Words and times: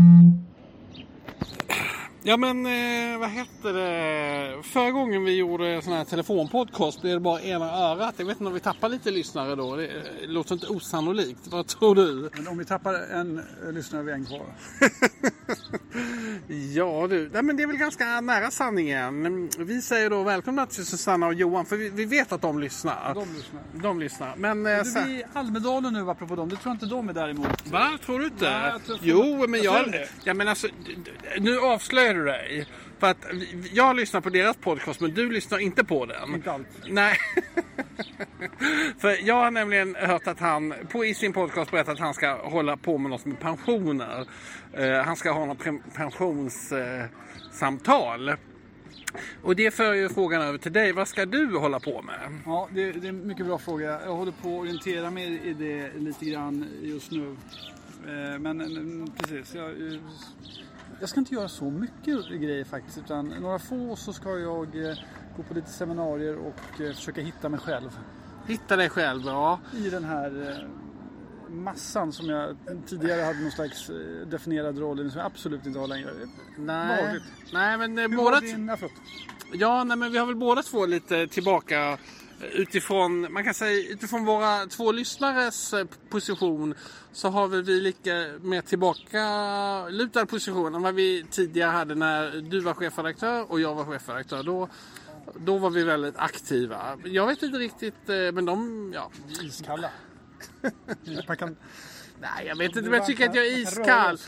Mm-hmm. 0.00 0.45
Ja 2.28 2.36
men 2.36 2.66
eh, 2.66 3.18
vad 3.18 3.28
hette 3.28 3.72
det? 3.72 4.62
Förra 4.62 4.90
gången 4.90 5.24
vi 5.24 5.36
gjorde 5.36 5.82
sån 5.82 5.92
här 5.92 6.04
telefonpodcast 6.04 7.02
blev 7.02 7.14
det 7.14 7.20
bara 7.20 7.40
ena 7.40 7.72
örat. 7.72 8.14
Jag 8.16 8.26
vet 8.26 8.36
inte 8.36 8.48
om 8.48 8.54
vi 8.54 8.60
tappar 8.60 8.88
lite 8.88 9.10
lyssnare 9.10 9.54
då. 9.54 9.76
Det 9.76 9.86
eh, 9.86 9.92
låter 10.28 10.54
inte 10.54 10.66
osannolikt. 10.66 11.40
Vad 11.46 11.66
tror 11.66 11.94
du? 11.94 12.30
Men 12.34 12.48
om 12.48 12.58
vi 12.58 12.64
tappar 12.64 12.94
en 12.94 13.38
eh, 13.38 13.72
lyssnare 13.72 14.02
vi 14.02 14.12
en 14.12 14.24
kvar. 14.26 14.46
Ja 16.74 17.06
du, 17.10 17.30
Nej, 17.32 17.42
men 17.42 17.56
det 17.56 17.62
är 17.62 17.66
väl 17.66 17.76
ganska 17.76 18.20
nära 18.20 18.50
sanningen. 18.50 19.48
Vi 19.58 19.82
säger 19.82 20.10
då 20.10 20.22
välkomna 20.22 20.66
till 20.66 20.86
Susanna 20.86 21.26
och 21.26 21.34
Johan 21.34 21.66
för 21.66 21.76
vi, 21.76 21.88
vi 21.88 22.04
vet 22.04 22.32
att 22.32 22.42
de 22.42 22.58
lyssnar. 22.60 23.14
De 23.14 23.34
lyssnar. 23.34 23.62
De 23.82 24.00
lyssnar. 24.00 24.36
Men 24.36 24.66
eh, 24.66 24.78
Du 24.78 24.84
sen... 24.90 25.02
är 25.02 25.08
i 25.08 25.24
Almedalen 25.32 25.92
nu 25.92 26.10
apropå 26.10 26.36
dem. 26.36 26.48
Det 26.48 26.56
tror 26.56 26.70
jag 26.70 26.74
inte 26.74 26.86
de 26.86 27.08
är 27.08 27.12
däremot. 27.12 27.66
Va? 27.70 27.98
Tror 28.06 28.18
du 28.18 28.24
inte? 28.24 28.50
Nej, 28.50 28.70
jag 28.72 28.84
tror- 28.84 28.98
jo, 29.02 29.46
men 29.48 29.62
jag 29.62 29.88
jag... 29.88 30.06
Ja, 30.24 30.34
men 30.34 30.48
alltså, 30.48 30.68
nu 31.38 31.58
avslöjar 31.58 32.14
du 32.16 32.24
dig. 32.24 32.66
För 32.98 33.10
att 33.10 33.26
jag 33.72 33.96
lyssnar 33.96 34.20
på 34.20 34.30
deras 34.30 34.56
podcast 34.56 35.00
men 35.00 35.14
du 35.14 35.30
lyssnar 35.30 35.58
inte 35.58 35.84
på 35.84 36.06
den. 36.06 36.34
Inte 36.34 36.52
allt. 36.52 36.66
Nej. 36.88 37.16
För 38.98 39.26
jag 39.26 39.34
har 39.34 39.50
nämligen 39.50 39.94
hört 39.94 40.26
att 40.26 40.40
han 40.40 40.74
på, 40.92 41.04
i 41.04 41.14
sin 41.14 41.32
podcast 41.32 41.70
berättat 41.70 41.94
att 41.94 42.00
han 42.00 42.14
ska 42.14 42.48
hålla 42.48 42.76
på 42.76 42.98
med 42.98 43.10
något 43.10 43.24
med 43.24 43.40
pensioner. 43.40 44.26
Eh, 44.72 45.02
han 45.02 45.16
ska 45.16 45.32
ha 45.32 45.44
något 45.46 45.64
pensionssamtal. 45.94 48.32
och 49.42 49.56
det 49.56 49.70
för 49.70 49.94
ju 49.94 50.08
frågan 50.08 50.42
över 50.42 50.58
till 50.58 50.72
dig. 50.72 50.92
Vad 50.92 51.08
ska 51.08 51.26
du 51.26 51.56
hålla 51.58 51.80
på 51.80 52.02
med? 52.02 52.38
Ja, 52.46 52.68
det, 52.72 52.92
det 52.92 53.06
är 53.06 53.08
en 53.08 53.26
mycket 53.26 53.46
bra 53.46 53.58
fråga. 53.58 54.00
Jag 54.04 54.14
håller 54.16 54.32
på 54.32 54.48
att 54.48 54.54
orientera 54.60 55.10
mig 55.10 55.40
i 55.44 55.52
det 55.54 55.90
lite 55.98 56.24
grann 56.24 56.66
just 56.82 57.10
nu. 57.10 57.36
Eh, 58.06 58.38
Men 58.38 58.60
mm, 58.60 59.10
precis, 59.18 59.54
jag, 59.54 59.70
eh, 59.70 59.98
jag 61.00 61.08
ska 61.08 61.20
inte 61.20 61.34
göra 61.34 61.48
så 61.48 61.70
mycket 61.70 62.28
grejer 62.28 62.64
faktiskt. 62.64 62.98
Utan 62.98 63.28
några 63.28 63.58
få 63.58 63.96
så 63.96 64.12
ska 64.12 64.38
jag 64.38 64.88
eh, 64.90 64.96
gå 65.36 65.42
på 65.42 65.54
lite 65.54 65.70
seminarier 65.70 66.36
och 66.36 66.80
eh, 66.80 66.94
försöka 66.94 67.20
hitta 67.20 67.48
mig 67.48 67.60
själv. 67.60 67.98
Hitta 68.46 68.76
dig 68.76 68.88
själv, 68.88 69.22
ja. 69.26 69.60
I 69.76 69.90
den 69.90 70.04
här 70.04 70.50
eh, 70.50 70.68
massan 71.54 72.12
som 72.12 72.28
jag 72.28 72.56
tidigare 72.86 73.22
hade 73.22 73.40
någon 73.40 73.50
slags 73.50 73.90
definierad 74.26 74.78
roll 74.78 75.06
i 75.06 75.10
som 75.10 75.18
jag 75.18 75.26
absolut 75.26 75.66
inte 75.66 75.78
har 75.78 75.88
längre. 75.88 76.10
Nej, 76.58 77.04
Vanligt. 77.04 77.22
Nej 77.52 77.78
men 77.78 77.98
Hur 77.98 78.16
båda... 78.16 78.40
din? 78.40 78.76
Ja, 79.52 79.84
nej, 79.84 79.96
men 79.96 80.12
vi 80.12 80.18
har 80.18 80.26
väl 80.26 80.36
båda 80.36 80.62
två 80.62 80.86
lite 80.86 81.26
tillbaka 81.26 81.98
utifrån, 82.40 83.32
man 83.32 83.44
kan 83.44 83.54
säga 83.54 83.88
utifrån 83.92 84.24
våra 84.24 84.66
två 84.66 84.92
lyssnares 84.92 85.72
eh, 85.72 85.86
position 86.08 86.74
så 87.12 87.28
har 87.28 87.48
vi 87.48 87.80
lika 87.80 88.10
mer 88.40 88.60
tillbaka 88.60 89.88
lutad 89.88 90.26
position 90.26 90.74
än 90.74 90.82
vad 90.82 90.94
vi 90.94 91.26
tidigare 91.30 91.70
hade 91.70 91.94
när 91.94 92.30
du 92.30 92.60
var 92.60 92.74
chefredaktör 92.74 93.52
och 93.52 93.60
jag 93.60 93.74
var 93.74 93.84
chefredaktör. 93.84 94.42
Då, 94.42 94.68
då 95.34 95.58
var 95.58 95.70
vi 95.70 95.84
väldigt 95.84 96.16
aktiva. 96.16 96.98
Jag 97.04 97.26
vet 97.26 97.42
inte 97.42 97.58
riktigt, 97.58 98.08
eh, 98.08 98.32
men 98.32 98.44
de, 98.44 98.92
ja. 98.94 99.10
Iskalla. 99.42 99.90
Man 101.28 101.36
kan, 101.36 101.56
Nej, 102.20 102.46
jag 102.46 102.56
vet 102.56 102.76
inte, 102.76 102.90
men 102.90 102.98
jag 102.98 103.06
tycker 103.06 103.28
att 103.28 103.34
jag 103.34 103.46
är 103.46 103.58
iskall. 103.58 104.18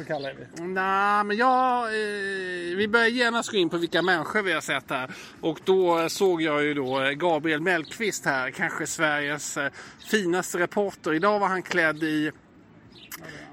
Nej, 0.59 1.25
men 1.25 1.37
jag... 1.37 1.85
Eh, 1.85 2.77
vi 2.77 2.89
börjar 2.89 3.07
genast 3.07 3.51
gå 3.51 3.57
in 3.57 3.69
på 3.69 3.77
vilka 3.77 4.03
människor 4.03 4.43
vi 4.43 4.53
har 4.53 4.61
sett 4.61 4.91
här. 4.91 5.11
Och 5.41 5.61
då 5.65 6.09
såg 6.09 6.43
jag 6.43 6.65
ju 6.65 6.75
då 6.75 7.01
eh, 7.01 7.11
Gabriel 7.11 7.61
Mellqvist 7.61 8.25
här, 8.25 8.51
kanske 8.51 8.87
Sveriges 8.87 9.57
eh, 9.57 9.71
finaste 10.11 10.59
reporter. 10.59 11.15
Idag 11.15 11.39
var 11.39 11.49
han 11.49 11.63
klädd 11.63 12.03
i 12.03 12.33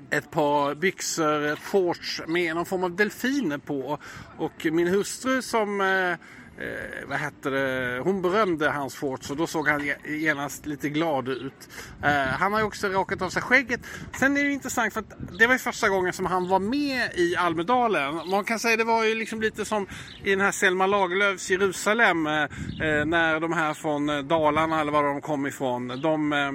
ett 0.09 0.31
par 0.31 0.75
byxor, 0.75 1.45
ett 1.45 1.59
shorts 1.59 2.22
med 2.28 2.56
någon 2.56 2.66
form 2.66 2.83
av 2.83 2.95
delfiner 2.95 3.58
på. 3.58 4.00
Och 4.38 4.66
min 4.66 4.88
hustru 4.88 5.41
som 5.41 5.81
eh, 5.81 6.17
Eh, 6.58 7.08
vad 7.08 7.17
hette 7.17 7.50
det? 7.50 8.02
Hon 8.03 8.22
berömde 8.22 8.70
hans 8.70 8.95
shorts 8.95 9.31
och 9.31 9.38
då 9.38 9.48
såg 9.48 9.67
han 9.67 9.91
genast 10.06 10.66
lite 10.66 10.90
glad 10.90 11.30
ut. 11.30 11.69
Eh, 12.03 12.12
han 12.12 12.53
har 12.53 12.59
ju 12.59 12.66
också 12.66 12.88
rakat 12.88 13.22
av 13.22 13.30
sig 13.30 13.41
skägget. 13.41 13.81
Sen 14.19 14.38
är 14.38 14.44
det 14.44 14.52
intressant 14.52 14.94
för 14.94 15.00
att 15.00 15.38
det 15.40 15.47
var 15.47 15.53
ju 15.53 15.59
första 15.59 15.90
gången 15.90 16.13
som 16.13 16.25
han 16.25 16.47
var 16.47 16.59
med 16.59 17.13
i 17.16 17.35
Almedalen. 17.35 18.30
Man 18.30 18.44
kan 18.44 18.59
säga 18.59 18.78
det 18.78 18.84
var 18.84 19.03
ju 19.03 19.16
liksom 19.16 19.41
lite 19.41 19.66
som 19.66 19.88
i 20.24 20.30
den 20.30 20.41
här 20.41 20.52
Selma 20.52 20.88
Lagerlöfs 20.88 21.52
Jerusalem 21.52 22.28
eh, 22.28 22.44
eh, 22.44 23.06
när 23.06 23.40
de 23.40 23.53
här 23.53 23.74
från 23.74 24.28
Dalarna 24.28 24.81
eller 24.81 24.91
var 24.91 25.03
de 25.03 25.22
kom 25.22 25.47
ifrån. 25.47 25.88
De, 26.01 26.34
eh, 26.34 26.51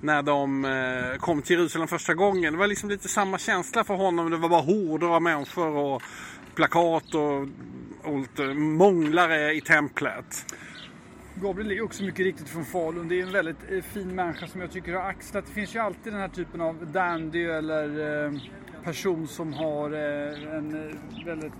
när 0.00 0.22
de 0.22 0.64
eh, 0.64 1.18
kom 1.18 1.42
till 1.42 1.56
Jerusalem 1.56 1.88
första 1.88 2.14
gången. 2.14 2.52
Det 2.52 2.58
var 2.58 2.66
liksom 2.66 2.88
lite 2.88 3.08
samma 3.08 3.38
känsla 3.38 3.84
för 3.84 3.94
honom. 3.94 4.30
Det 4.30 4.36
var 4.36 4.48
bara 4.48 4.62
horder 4.62 5.06
av 5.06 5.22
människor 5.22 5.76
och 5.76 6.02
plakat 6.54 7.14
och, 7.14 7.48
och 8.06 8.40
eh, 8.40 8.54
månglare 8.54 9.54
i 9.54 9.60
templet. 9.60 10.54
Gabriel 11.34 11.72
är 11.72 11.82
också 11.82 12.04
mycket 12.04 12.20
riktigt 12.20 12.48
från 12.48 12.64
Falun. 12.64 13.08
Det 13.08 13.20
är 13.20 13.22
en 13.22 13.32
väldigt 13.32 13.70
eh, 13.70 13.82
fin 13.82 14.14
människa 14.14 14.46
som 14.46 14.60
jag 14.60 14.70
tycker 14.70 14.92
har 14.92 15.08
axlat. 15.08 15.46
Det 15.46 15.52
finns 15.52 15.74
ju 15.74 15.78
alltid 15.78 16.12
den 16.12 16.20
här 16.20 16.28
typen 16.28 16.60
av 16.60 16.86
dandy 16.92 17.44
eller 17.44 18.24
eh, 18.24 18.32
person 18.84 19.28
som 19.28 19.52
har 19.52 19.90
en 19.90 20.98
väldigt, 21.26 21.52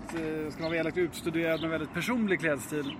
ska 0.49 0.61
man 0.61 0.71
vara 0.71 0.79
elakt, 0.79 0.97
utstuderad 0.97 1.61
men 1.61 1.69
väldigt 1.69 1.93
personlig 1.93 2.39
klädstil. 2.39 2.95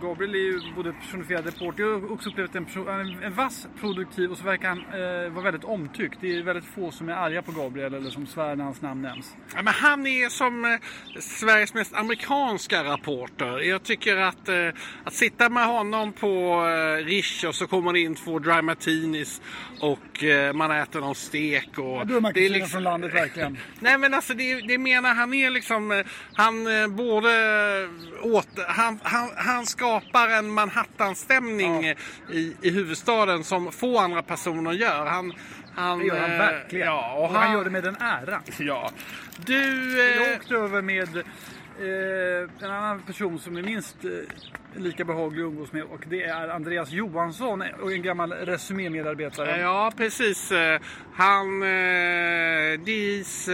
Gabriel 0.00 0.34
är 0.34 0.38
ju 0.38 0.60
både 0.76 0.92
personifierad 0.92 1.46
reporter, 1.46 1.82
jag 1.82 2.00
har 2.00 2.12
också 2.12 2.30
upplevt 2.30 2.54
en, 2.54 2.64
person, 2.64 2.88
en 3.22 3.34
vass, 3.34 3.66
produktiv 3.80 4.30
och 4.30 4.38
så 4.38 4.44
verkar 4.44 4.68
han 4.68 4.78
eh, 4.78 5.30
vara 5.32 5.44
väldigt 5.44 5.64
omtyckt. 5.64 6.18
Det 6.20 6.36
är 6.36 6.42
väldigt 6.42 6.64
få 6.64 6.90
som 6.90 7.08
är 7.08 7.12
arga 7.12 7.42
på 7.42 7.52
Gabriel 7.52 7.94
eller 7.94 8.10
som 8.10 8.26
svär 8.26 8.56
när 8.56 8.64
hans 8.64 8.80
namn 8.82 9.02
nämns. 9.02 9.36
Ja, 9.54 9.62
men 9.62 9.74
han 9.74 10.06
är 10.06 10.28
som 10.28 10.64
eh, 10.64 10.70
Sveriges 11.20 11.74
mest 11.74 11.94
amerikanska 11.94 12.84
rapporter. 12.84 13.58
Jag 13.60 13.82
tycker 13.82 14.16
att, 14.16 14.48
eh, 14.48 14.54
att 15.04 15.14
sitta 15.14 15.48
med 15.48 15.66
honom 15.66 16.12
på 16.12 16.66
eh, 16.66 17.04
Rish 17.04 17.44
och 17.48 17.54
så 17.54 17.66
kommer 17.66 17.92
det 17.92 18.00
in 18.00 18.14
två 18.14 18.38
dry 18.38 18.62
martinis 18.62 19.42
och 19.80 20.24
eh, 20.24 20.52
man 20.52 20.70
äter 20.70 21.00
någon 21.00 21.14
stek. 21.14 21.78
Och 21.78 22.06
Du 22.06 22.16
är 22.16 22.32
det 22.32 22.46
är 22.46 22.50
liksom- 22.50 22.68
från 22.70 22.82
landet 22.82 23.14
verkligen. 23.14 23.58
Nej 23.80 23.98
men 23.98 24.14
alltså 24.14 24.34
det, 24.34 24.60
det 24.60 24.78
menar 24.78 25.14
han 25.14 25.34
är 25.34 25.50
liksom, 25.50 25.92
eh, 25.92 26.06
han 26.34 26.82
eh, 26.82 26.88
både 26.88 27.30
åter, 28.22 28.64
han, 28.68 29.00
han, 29.02 29.30
han 29.36 29.66
skapar 29.98 30.28
en 30.28 30.50
Manhattan-stämning 30.50 31.84
Ja. 31.86 31.94
i, 32.30 32.56
i 32.62 32.70
huvudstaden 32.70 33.44
som 33.44 33.72
få 33.72 33.98
andra 33.98 34.22
personer 34.22 34.72
gör. 34.72 35.06
Han, 35.06 35.32
han, 35.76 35.98
Det 35.98 36.04
gör 36.06 36.20
han 36.20 36.30
eh, 36.32 36.38
verkligen. 36.38 36.86
Ja, 36.86 37.12
och 37.16 37.24
och 37.24 37.30
han 37.30 37.52
gör 37.52 37.64
det 37.64 37.70
med 37.70 37.86
en 37.86 37.96
ära. 37.96 38.40
Ja. 38.58 38.90
Du... 39.46 39.98
Jag 40.16 40.30
Eh, 40.32 40.36
åkte 40.36 40.54
över 40.54 40.82
med 40.82 41.16
eh, 41.16 42.64
en 42.64 42.70
annan 42.70 43.02
person 43.02 43.38
som 43.38 43.56
är 43.56 43.62
minst 43.62 43.96
lika 44.76 45.04
behaglig 45.04 45.42
att 45.42 45.46
umgås 45.46 45.72
med 45.72 45.82
och 45.82 46.04
det 46.06 46.22
är 46.22 46.48
Andreas 46.48 46.90
Johansson 46.90 47.62
och 47.82 47.92
en 47.92 48.02
gammal 48.02 48.32
Resumé-medarbetare. 48.32 49.60
ja, 49.60 49.92
precis. 49.96 50.52
Han... 51.14 51.62
Eh, 51.62 52.80
DIs... 52.84 53.48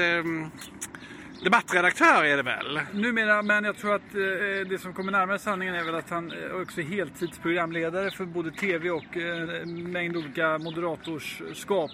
Debattredaktör 1.45 2.25
är 2.25 2.37
det 2.37 2.43
väl? 2.43 2.81
Numera, 2.93 3.43
men 3.43 3.65
jag 3.65 3.77
tror 3.77 3.95
att 3.95 4.15
eh, 4.15 4.69
det 4.69 4.81
som 4.81 4.93
kommer 4.93 5.13
närmare 5.13 5.39
sanningen 5.39 5.75
är 5.75 5.85
väl 5.85 5.95
att 5.95 6.11
han 6.11 6.33
eh, 6.33 6.61
också 6.63 6.81
är 6.81 6.85
heltidsprogramledare 6.85 8.11
för 8.11 8.25
både 8.25 8.51
TV 8.51 8.91
och 8.91 9.17
eh, 9.17 9.63
en 9.63 9.93
mängd 9.93 10.17
olika 10.17 10.59
moderatorskap. 10.59 11.91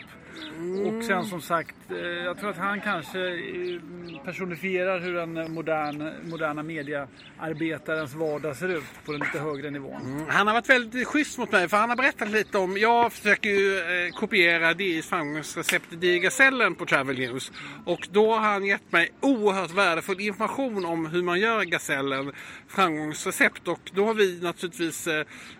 Och 0.86 1.04
sen 1.04 1.24
som 1.24 1.40
sagt, 1.40 1.76
eh, 1.90 1.96
jag 1.98 2.38
tror 2.38 2.50
att 2.50 2.56
han 2.56 2.80
kanske 2.80 3.18
eh, 3.18 4.24
personifierar 4.24 5.00
hur 5.00 5.14
den 5.14 5.52
modern, 5.52 6.12
moderna 6.30 6.62
mediearbetarens 6.62 8.14
vardag 8.14 8.56
ser 8.56 8.68
ut 8.68 8.84
på 9.04 9.12
den 9.12 9.20
lite 9.20 9.38
högre 9.38 9.70
nivån. 9.70 10.02
Mm, 10.02 10.26
han 10.28 10.46
har 10.46 10.54
varit 10.54 10.68
väldigt 10.68 11.08
schysst 11.08 11.38
mot 11.38 11.52
mig 11.52 11.68
för 11.68 11.76
han 11.76 11.88
har 11.88 11.96
berättat 11.96 12.30
lite 12.30 12.58
om, 12.58 12.76
jag 12.76 13.12
försöker 13.12 13.50
ju 13.50 13.78
eh, 13.78 14.12
kopiera 14.12 14.74
DIs 14.74 15.06
framgångsrecept 15.06 15.86
DI 15.90 16.18
Gasellen 16.18 16.74
på 16.74 16.86
Travel 16.86 17.18
News. 17.18 17.52
Och 17.84 18.08
då 18.10 18.32
har 18.32 18.40
han 18.40 18.64
gett 18.64 18.92
mig 18.92 19.12
oerhört 19.20 19.70
värdefull 19.70 20.20
information 20.20 20.84
om 20.84 21.06
hur 21.06 21.22
man 21.22 21.40
gör 21.40 21.62
Gasellen 21.62 22.32
framgångsrecept. 22.68 23.68
Och 23.68 23.90
då 23.94 24.06
har 24.06 24.14
vi 24.14 24.40
naturligtvis 24.42 25.08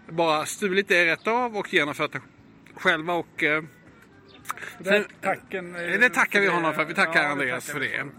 bara 0.08 0.46
stulit 0.46 0.88
det 0.88 1.06
rätt 1.06 1.26
av 1.26 1.56
och 1.56 1.74
genomfört 1.74 2.12
det 2.12 2.20
själva. 2.74 3.12
Och, 3.12 3.44
eh, 4.78 4.84
Den 4.92 5.04
tacken, 5.20 5.74
eh, 5.74 6.00
det 6.00 6.08
tackar 6.08 6.40
vi 6.40 6.46
honom 6.46 6.74
för. 6.74 6.84
Vi 6.84 6.94
tackar 6.94 7.22
Ja, 7.22 7.28
Andreas 7.28 7.66
tackar 7.66 7.80
för 7.80 7.86
det. 7.86 8.10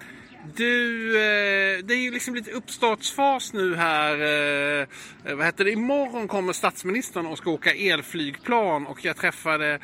Du, 0.55 1.09
eh, 1.09 1.85
det 1.85 1.93
är 1.93 2.03
ju 2.03 2.11
liksom 2.11 2.35
lite 2.35 2.51
uppstartsfas 2.51 3.53
nu 3.53 3.75
här. 3.75 4.13
Eh, 4.13 5.35
vad 5.35 5.45
heter 5.45 5.65
det? 5.65 5.71
Imorgon 5.71 6.27
kommer 6.27 6.53
statsministern 6.53 7.25
och 7.25 7.37
ska 7.37 7.51
åka 7.51 7.73
elflygplan 7.73 8.87
och 8.87 9.05
jag 9.05 9.17
träffade 9.17 9.79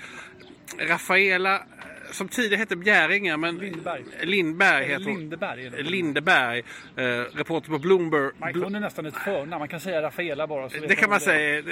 Rafaela 0.79 1.63
som 2.11 2.27
tidigare 2.27 2.59
hette 2.59 2.75
Bjäringe, 2.75 3.37
men 3.37 3.57
Lindberg. 3.57 4.03
Lindberg 4.23 4.85
heter 4.85 5.05
hon. 5.05 5.19
Lindeberg. 5.19 5.65
Eller? 5.65 5.83
Lindeberg, 5.83 6.63
eh, 6.95 7.03
reporter 7.33 7.69
på 7.69 7.79
Bloomberg. 7.79 8.31
Mike, 8.45 8.59
hon 8.59 8.75
är 8.75 8.79
nästan 8.79 9.05
ett 9.05 9.17
förnamn. 9.17 9.59
Man 9.59 9.67
kan 9.67 9.79
säga 9.79 10.01
Rafaela 10.01 10.47
bara. 10.47 10.67
Det 10.67 10.95
kan 10.95 11.09
man 11.09 11.09
vad 11.09 11.21
säga. 11.21 11.63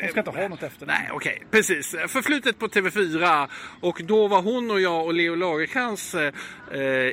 Hon 0.00 0.08
ska 0.08 0.18
inte 0.18 0.30
ha 0.30 0.48
något 0.48 0.62
efternamn. 0.62 0.98
Nej, 1.00 1.10
okej. 1.12 1.42
Precis. 1.50 1.96
Förflutet 2.08 2.58
på 2.58 2.68
TV4. 2.68 3.48
Och 3.80 4.00
då 4.04 4.28
var 4.28 4.42
hon 4.42 4.70
och 4.70 4.80
jag 4.80 5.04
och 5.06 5.14
Leo 5.14 5.34
Lagercrantz 5.34 6.14
eh, 6.14 6.30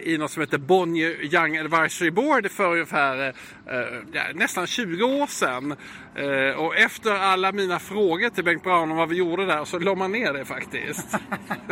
i 0.04 0.18
något 0.20 0.32
som 0.32 0.42
heter 0.42 0.58
Bonnier 0.58 1.36
Young 1.36 1.58
Advisory 1.58 2.12
Board 2.12 2.52
för 2.52 2.72
ungefär 2.72 3.28
eh, 3.28 4.34
nästan 4.34 4.68
20 4.68 5.04
år 5.04 5.28
sedan. 5.28 5.76
Eh, 6.16 6.60
och 6.60 6.76
efter 6.76 7.12
alla 7.12 7.52
mina 7.52 7.80
frågor 7.80 8.30
till 8.30 8.44
Bengt 8.44 8.64
Brown 8.64 8.92
om 8.92 8.98
vad 8.98 9.10
vi 9.10 9.16
gjorde 9.16 9.46
där 9.46 9.66
så 9.66 9.80
la 9.80 9.96
man 9.96 10.12
ner 10.12 10.34
det 10.34 10.46
faktiskt. 10.46 11.16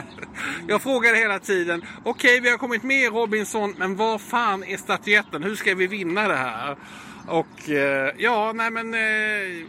jag 0.67 0.81
frågade 0.81 0.94
hela 1.03 1.39
tiden. 1.39 1.85
Okej, 2.03 2.39
vi 2.39 2.49
har 2.49 2.57
kommit 2.57 2.83
med 2.83 3.03
i 3.03 3.07
Robinson, 3.07 3.75
men 3.77 3.95
vad 3.95 4.21
fan 4.21 4.63
är 4.63 4.77
statyetten? 4.77 5.43
Hur 5.43 5.55
ska 5.55 5.75
vi 5.75 5.87
vinna 5.87 6.27
det 6.27 6.35
här? 6.35 6.77
Och 7.27 7.69
eh, 7.69 8.13
ja, 8.17 8.51
nej 8.55 8.71
men 8.71 8.93
eh, 8.93 9.65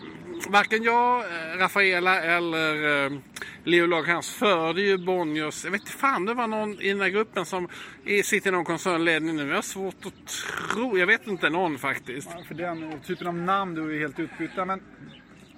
varken 0.48 0.82
jag, 0.82 1.18
eh, 1.18 1.58
Rafaela 1.58 2.22
eller 2.22 3.04
eh, 3.04 3.12
Leo 3.64 3.86
Lagercrantz 3.86 4.30
förde 4.30 4.82
ju 4.82 4.98
Bonniers. 4.98 5.64
Jag 5.64 5.70
vet 5.70 5.88
fan, 5.88 6.24
det 6.24 6.34
var 6.34 6.46
någon 6.46 6.80
i 6.80 6.88
den 6.88 7.00
här 7.00 7.08
gruppen 7.08 7.46
som 7.46 7.68
är, 8.04 8.22
sitter 8.22 8.48
i 8.48 8.52
någon 8.52 8.64
koncernledning 8.64 9.36
nu. 9.36 9.48
Jag 9.48 9.54
har 9.54 9.62
svårt 9.62 10.06
att 10.06 10.26
tro. 10.72 10.98
Jag 10.98 11.06
vet 11.06 11.26
inte 11.26 11.50
någon 11.50 11.78
faktiskt. 11.78 12.28
Ja, 12.36 12.44
för 12.48 12.54
den 12.54 13.00
typen 13.00 13.26
av 13.26 13.34
namn 13.34 13.74
du 13.74 13.96
är 13.96 14.00
helt 14.00 14.18
utbytta. 14.18 14.64
Men 14.64 14.80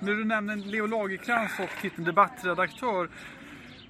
när 0.00 0.12
du 0.12 0.24
nämner 0.24 0.56
Leo 0.56 0.86
Lagercrantz 0.86 1.52
och 1.60 1.82
titeln 1.82 2.04
debattredaktör 2.04 3.08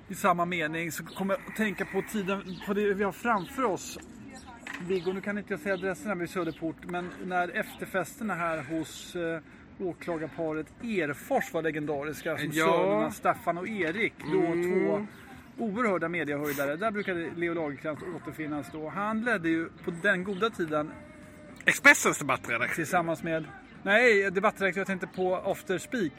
i 0.08 0.14
samma 0.14 0.44
mening 0.44 0.92
så 0.92 1.04
kommer 1.04 1.34
jag 1.34 1.40
att 1.50 1.56
tänka 1.56 1.84
på 1.84 2.02
tiden, 2.12 2.42
på 2.66 2.74
det 2.74 2.94
vi 2.94 3.04
har 3.04 3.12
framför 3.12 3.64
oss. 3.64 3.98
Viggo, 4.88 5.12
nu 5.12 5.20
kan 5.20 5.38
inte 5.38 5.52
jag 5.52 5.60
säga 5.60 5.74
adressen 5.74 6.06
här 6.08 6.14
vid 6.14 6.30
Söderport, 6.30 6.76
men 6.82 7.10
när 7.24 7.48
efterfesterna 7.48 8.34
här 8.34 8.62
hos 8.62 9.16
eh, 9.16 9.40
åklagarparet 9.78 10.66
Erfors 10.82 11.52
var 11.52 11.62
legendariska, 11.62 12.38
som 12.38 12.50
Ja. 12.52 12.66
sönerna 12.66 13.10
Staffan 13.10 13.58
och 13.58 13.68
Erik, 13.68 14.12
då 14.32 14.40
två 14.40 15.06
oerhörda 15.64 16.08
mediehöjdare. 16.08 16.76
Där 16.76 16.90
brukade 16.90 17.30
Leo 17.36 17.54
Lagercrantz 17.54 18.02
återfinnas 18.16 18.66
då. 18.72 18.88
Han 18.88 19.20
ledde 19.24 19.48
ju 19.48 19.68
på 19.84 19.90
den 20.02 20.24
goda 20.24 20.50
tiden 20.50 20.90
Expressens 21.64 22.18
debattredaktör. 22.18 22.74
tillsammans 22.74 23.22
med, 23.22 23.44
nej, 23.82 24.30
debattredaktör 24.30 24.80
jag 24.80 24.86
tänkte 24.86 25.06
på 25.06 25.36
After 25.36 25.78
Speak. 25.78 26.12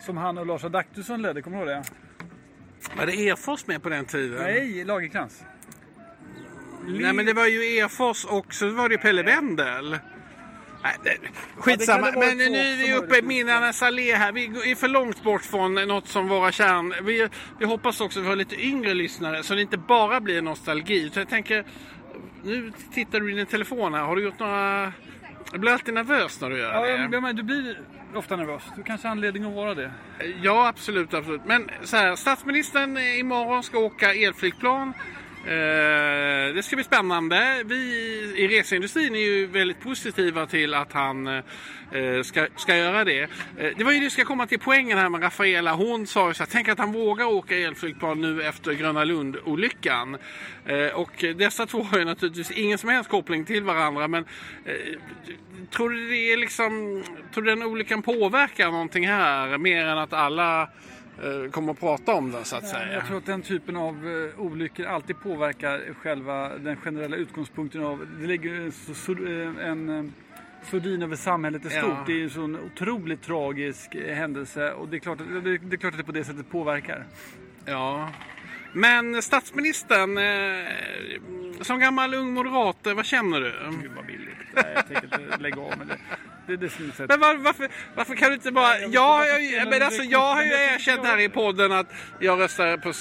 Som 0.00 0.16
han 0.16 0.38
och 0.38 0.46
Lars 0.46 0.64
Adaktusson 0.64 1.22
ledde, 1.22 1.42
kommer 1.42 1.56
du 1.66 1.72
ihåg 1.72 1.82
det? 1.82 1.90
Var 2.96 3.06
det 3.06 3.28
Efors 3.28 3.66
med 3.66 3.82
på 3.82 3.88
den 3.88 4.04
tiden? 4.04 4.42
Nej, 4.42 4.84
Lagercrantz. 4.84 5.42
Nej 6.86 7.12
men 7.12 7.26
det 7.26 7.32
var 7.32 7.46
ju 7.46 7.78
Efors 7.78 8.24
och 8.24 8.54
så 8.54 8.68
var 8.70 8.88
det 8.88 8.94
ju 8.94 8.98
Pelle 8.98 9.22
Wendel. 9.22 9.98
Nej, 10.82 11.18
skitsamma. 11.56 12.10
vara 12.10 12.26
men 12.26 12.38
nu 12.38 12.44
är 12.44 12.76
vi 12.76 12.94
uppe 12.94 13.18
i 13.18 13.22
minnarnas 13.22 13.82
allé 13.82 14.14
här. 14.14 14.32
Vi 14.32 14.44
är 14.44 14.74
för 14.74 14.88
långt 14.88 15.22
bort 15.22 15.42
från 15.42 15.74
något 15.74 16.08
som 16.08 16.28
våra 16.28 16.52
kärn. 16.52 16.94
Vi, 17.02 17.28
vi 17.58 17.64
hoppas 17.64 18.00
också 18.00 18.18
att 18.18 18.24
vi 18.24 18.28
har 18.28 18.36
lite 18.36 18.62
yngre 18.62 18.94
lyssnare 18.94 19.42
så 19.42 19.54
det 19.54 19.62
inte 19.62 19.78
bara 19.78 20.20
blir 20.20 20.42
nostalgi. 20.42 21.10
Så 21.14 21.20
jag 21.20 21.28
tänker, 21.28 21.64
nu 22.44 22.72
tittar 22.94 23.20
du 23.20 23.32
i 23.32 23.36
din 23.36 23.46
telefon 23.46 23.94
här. 23.94 24.00
Har 24.00 24.16
du 24.16 24.22
gjort 24.22 24.38
några... 24.38 24.92
Jag 25.52 25.60
blir 25.60 25.72
alltid 25.72 25.94
nervös 25.94 26.40
när 26.40 26.50
du 26.50 26.58
gör 26.58 26.88
Ja, 26.88 27.08
det. 27.08 27.20
men 27.20 27.36
du 27.36 27.42
blir 27.42 27.80
ofta 28.16 28.36
nervös. 28.36 28.62
Du 28.76 28.82
kanske 28.82 29.08
har 29.08 29.12
anledning 29.12 29.44
att 29.44 29.54
vara 29.54 29.74
det. 29.74 29.90
Ja, 30.42 30.68
absolut, 30.68 31.14
absolut. 31.14 31.44
Men 31.44 31.70
så 31.84 31.96
här, 31.96 32.16
statsministern 32.16 32.96
eh, 32.96 33.18
imorgon 33.18 33.62
ska 33.62 33.78
åka 33.78 34.14
elflygplan. 34.14 34.92
Eh, 35.44 36.54
det 36.54 36.62
ska 36.62 36.76
bli 36.76 36.84
spännande. 36.84 37.62
Vi 37.64 37.76
i 38.36 38.48
reseindustrin 38.48 39.14
är 39.14 39.20
ju 39.20 39.46
väldigt 39.46 39.80
positiva 39.80 40.46
till 40.46 40.74
att 40.74 40.92
han 40.92 41.26
eh, 41.26 42.22
ska, 42.24 42.46
ska 42.56 42.76
göra 42.76 43.04
det. 43.04 43.22
Eh, 43.22 43.28
det 43.76 43.84
var 43.84 43.92
ju 43.92 43.98
det 43.98 44.04
jag 44.04 44.12
ska 44.12 44.24
komma 44.24 44.46
till 44.46 44.58
poängen 44.58 44.98
här 44.98 45.08
med 45.08 45.22
Rafaela. 45.22 45.72
Hon 45.74 46.06
sa 46.06 46.28
ju 46.28 46.34
så 46.34 46.42
här, 46.42 46.50
tänk 46.52 46.68
att 46.68 46.78
han 46.78 46.92
vågar 46.92 47.24
åka 47.24 47.56
elflygplan 47.56 48.20
nu 48.20 48.42
efter 48.42 48.72
Gröna 48.72 49.04
Lund-olyckan. 49.04 50.16
Eh, 50.66 50.86
och 50.86 51.24
dessa 51.36 51.66
två 51.66 51.82
har 51.82 51.98
ju 51.98 52.04
naturligtvis 52.04 52.50
ingen 52.50 52.78
som 52.78 52.90
helst 52.90 53.10
koppling 53.10 53.44
till 53.44 53.64
varandra. 53.64 54.08
Men 54.08 54.24
eh, 54.64 54.74
tror 55.70 55.90
du 55.90 56.08
det 56.08 56.32
är 56.32 56.36
liksom, 56.36 57.02
tror 57.34 57.44
du 57.44 57.50
den 57.50 57.62
olyckan 57.62 58.02
påverkar 58.02 58.70
någonting 58.70 59.08
här? 59.08 59.58
Mer 59.58 59.84
än 59.84 59.98
att 59.98 60.12
alla 60.12 60.68
kommer 61.50 61.72
att 61.72 61.80
prata 61.80 62.14
om 62.14 62.30
den 62.30 62.44
så 62.44 62.56
att 62.56 62.68
säga. 62.68 62.92
Jag 62.92 63.06
tror 63.06 63.16
att 63.18 63.26
den 63.26 63.42
typen 63.42 63.76
av 63.76 63.94
eh, 64.08 64.40
olyckor 64.40 64.86
alltid 64.86 65.20
påverkar 65.20 65.94
själva 66.02 66.58
den 66.58 66.76
generella 66.76 67.16
utgångspunkten 67.16 67.84
av... 67.84 68.06
Det 68.20 68.26
ligger 68.26 68.54
en, 69.60 69.88
eh, 69.88 69.98
eh, 69.98 70.04
sordin 70.70 71.02
över 71.02 71.16
samhället 71.16 71.64
i 71.64 71.68
Ja. 71.74 71.80
stort. 71.80 72.06
Det 72.06 72.12
är 72.12 72.22
en 72.24 72.30
sån 72.30 72.56
otroligt 72.60 73.22
tragisk 73.22 73.94
eh, 73.94 74.14
händelse 74.14 74.72
och 74.72 74.88
det 74.88 74.96
är, 74.96 75.00
klart 75.00 75.20
att, 75.20 75.44
det, 75.44 75.58
det 75.58 75.76
är 75.76 75.78
klart 75.78 75.92
att 75.94 75.98
det 75.98 76.04
på 76.04 76.12
det 76.12 76.24
sättet 76.24 76.50
påverkar. 76.50 77.06
Ja. 77.64 78.08
Men 78.72 79.22
statsministern, 79.22 80.18
eh, 80.18 80.66
som 81.60 81.80
gammal 81.80 82.14
ung 82.14 82.32
moderat, 82.34 82.86
eh, 82.86 82.94
vad 82.94 83.04
känner 83.06 83.40
du? 83.40 83.52
Gud 83.82 83.90
vad 83.96 84.06
billigt. 84.06 84.34
Nej, 84.54 84.64
jag 84.74 84.86
tänker 84.86 85.04
inte 85.04 85.38
lägga 85.38 85.60
av 85.60 85.78
med 85.78 85.86
det. 85.86 85.96
Det, 86.46 86.56
det 86.56 86.66
är 86.66 86.70
synsätt. 86.70 87.08
Men 87.08 87.20
var, 87.20 87.34
varför, 87.34 87.68
varför 87.94 88.14
kan 88.14 88.28
du 88.28 88.34
inte 88.34 88.52
bara... 88.52 88.78
jag 88.78 88.88
vet 88.88 88.94
Ja, 88.94 89.24
inte 89.24 89.32
varför 89.32 89.56
jag, 89.56 89.68
men 89.70 89.82
alltså, 89.82 90.02
jag 90.02 90.34
har 90.34 90.42
ju 90.44 90.50
jag 90.50 90.74
erkänt 90.74 91.04
här 91.06 91.18
i 91.18 91.22
jag- 91.22 91.32
podden 91.32 91.72
att 91.72 91.86
jag 92.20 92.40
röstar 92.40 92.76
på 92.76 92.92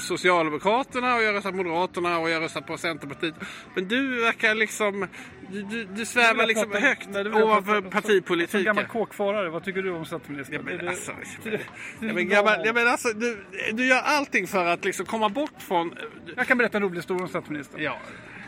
Socialdemokraterna 0.00 1.14
och 1.14 1.22
jag 1.22 1.34
röstar 1.34 1.50
på 1.50 1.56
Moderaterna 1.56 2.18
och 2.18 2.30
jag 2.30 2.42
röstar 2.42 2.60
på 2.60 2.78
Centerpartiet. 2.78 3.34
Men 3.74 3.88
du 3.88 4.20
verkar 4.20 4.54
liksom... 4.54 5.06
Du, 5.50 5.62
du, 5.62 5.84
du 5.84 6.04
svävar 6.04 6.46
liksom 6.46 6.70
pratar- 6.70 6.86
högt 6.86 7.08
Nej, 7.10 7.24
jag 7.24 7.36
ovanför 7.42 7.72
prata- 7.72 7.82
Som 7.82 7.90
partipolitiken. 7.90 8.64
gammal 8.64 8.84
kåkfarare, 8.86 9.50
vad 9.50 9.64
tycker 9.64 9.82
du 9.82 9.90
om 9.90 10.04
statsministern? 10.04 10.54
Ja, 10.56 10.62
men 10.64 10.74
Är 10.74 10.82
det- 10.82 10.88
alltså, 10.90 11.12
det- 11.44 11.50
det- 11.50 11.60
Ja, 12.06 12.12
men 12.12 12.28
gammal, 12.28 12.56
ja, 12.64 12.72
men 12.72 12.88
alltså, 12.88 13.08
du, 13.08 13.44
du 13.72 13.86
gör 13.86 14.00
allting 14.04 14.46
för 14.46 14.66
att 14.66 14.84
liksom 14.84 15.06
komma 15.06 15.28
bort 15.28 15.52
från... 15.58 15.94
Jag 16.36 16.46
kan 16.46 16.58
berätta 16.58 16.76
en 16.76 16.82
rolig 16.82 16.96
historia 16.96 17.22
om 17.22 17.28
statsministern. 17.28 17.82
Ja, 17.82 17.98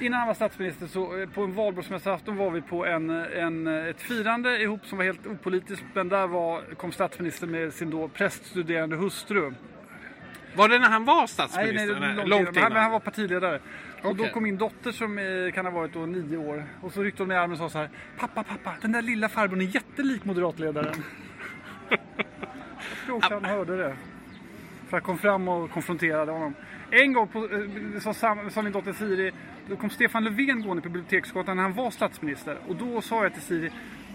Innan 0.05 0.19
han 0.19 0.27
var 0.27 0.35
statsminister 0.35 0.87
så 0.87 1.21
eh, 1.21 1.29
på 1.29 1.43
en 1.45 1.55
valborgsmässoafton 1.55 2.37
var 2.37 2.51
vi 2.51 2.61
på 2.61 2.87
en, 2.87 3.11
en, 3.11 3.67
ett 3.67 4.01
firande 4.01 4.63
ihop 4.63 4.87
som 4.87 4.99
var 4.99 5.05
helt 5.05 5.27
opolitiskt. 5.27 5.85
Men 5.95 6.09
där 6.09 6.27
var, 6.27 6.63
kom 6.77 6.93
statsministern 6.93 7.51
med 7.51 7.73
sin 7.75 7.91
då 7.91 8.09
präststuderande 8.09 8.97
hustru. 8.97 9.53
Var 10.57 10.69
det 10.69 10.79
när 10.79 10.89
han 10.89 11.05
var 11.05 11.19
Nej, 11.19 11.29
statsminister? 11.29 12.01
nej, 12.01 12.09
var 12.09 12.25
långt, 12.25 12.29
långt 12.45 12.57
innan. 12.57 12.73
Han- 12.73 12.83
han 12.83 12.91
var 12.93 13.01
partiledare. 13.01 13.61
Och 14.03 14.17
då 14.17 14.25
kom 14.29 14.43
min 14.43 14.57
dotter 14.59 14.93
som 14.93 15.19
eh, 15.19 15.53
kan 15.55 15.65
ha 15.67 15.73
varit 15.73 15.93
då 15.93 16.07
nio 16.07 16.37
år. 16.37 16.65
Och 16.81 16.93
så 16.93 17.03
ryckte 17.03 17.23
hon 17.23 17.29
mig 17.29 17.37
i 17.37 17.41
armen 17.41 17.53
och 17.53 17.59
sa 17.59 17.69
så 17.69 17.79
här. 17.79 17.89
Pappa, 18.19 18.43
pappa, 18.43 18.75
den 18.81 18.93
där 18.93 19.03
lilla 19.03 19.29
farbrorn 19.29 19.61
är 19.61 19.65
jättelik 19.65 20.25
moderatledaren. 20.25 20.95
Jag 21.89 21.99
tror 23.07 23.17
också 23.17 23.35
han 23.35 23.45
hörde 23.45 23.77
det. 23.77 23.97
För 24.89 24.97
jag 24.97 25.05
kom 25.05 25.19
fram 25.19 25.49
och 25.49 25.71
konfronterade 25.71 26.33
honom. 26.33 26.55
En 26.91 27.13
gång 27.13 27.29
på, 27.29 27.49
eh, 28.05 28.13
Sam, 28.13 28.51
sa 28.51 28.63
min 28.63 28.73
dotter 28.73 28.93
Siri, 28.93 29.33
då 29.69 29.77
kom 29.77 29.91
Stefan 29.91 30.25
Löfven 30.25 30.63
gående 30.63 30.83
på 30.83 30.89
Biblioteksgatan 30.89 31.57
när 31.57 31.63
han 31.63 31.73
var 31.75 31.91
statsminister. 31.91 32.59
Och 32.69 32.77
då 32.77 33.01
sa 33.03 33.23
jag 33.23 33.33
till 33.33 33.43
Siri, 33.43 33.71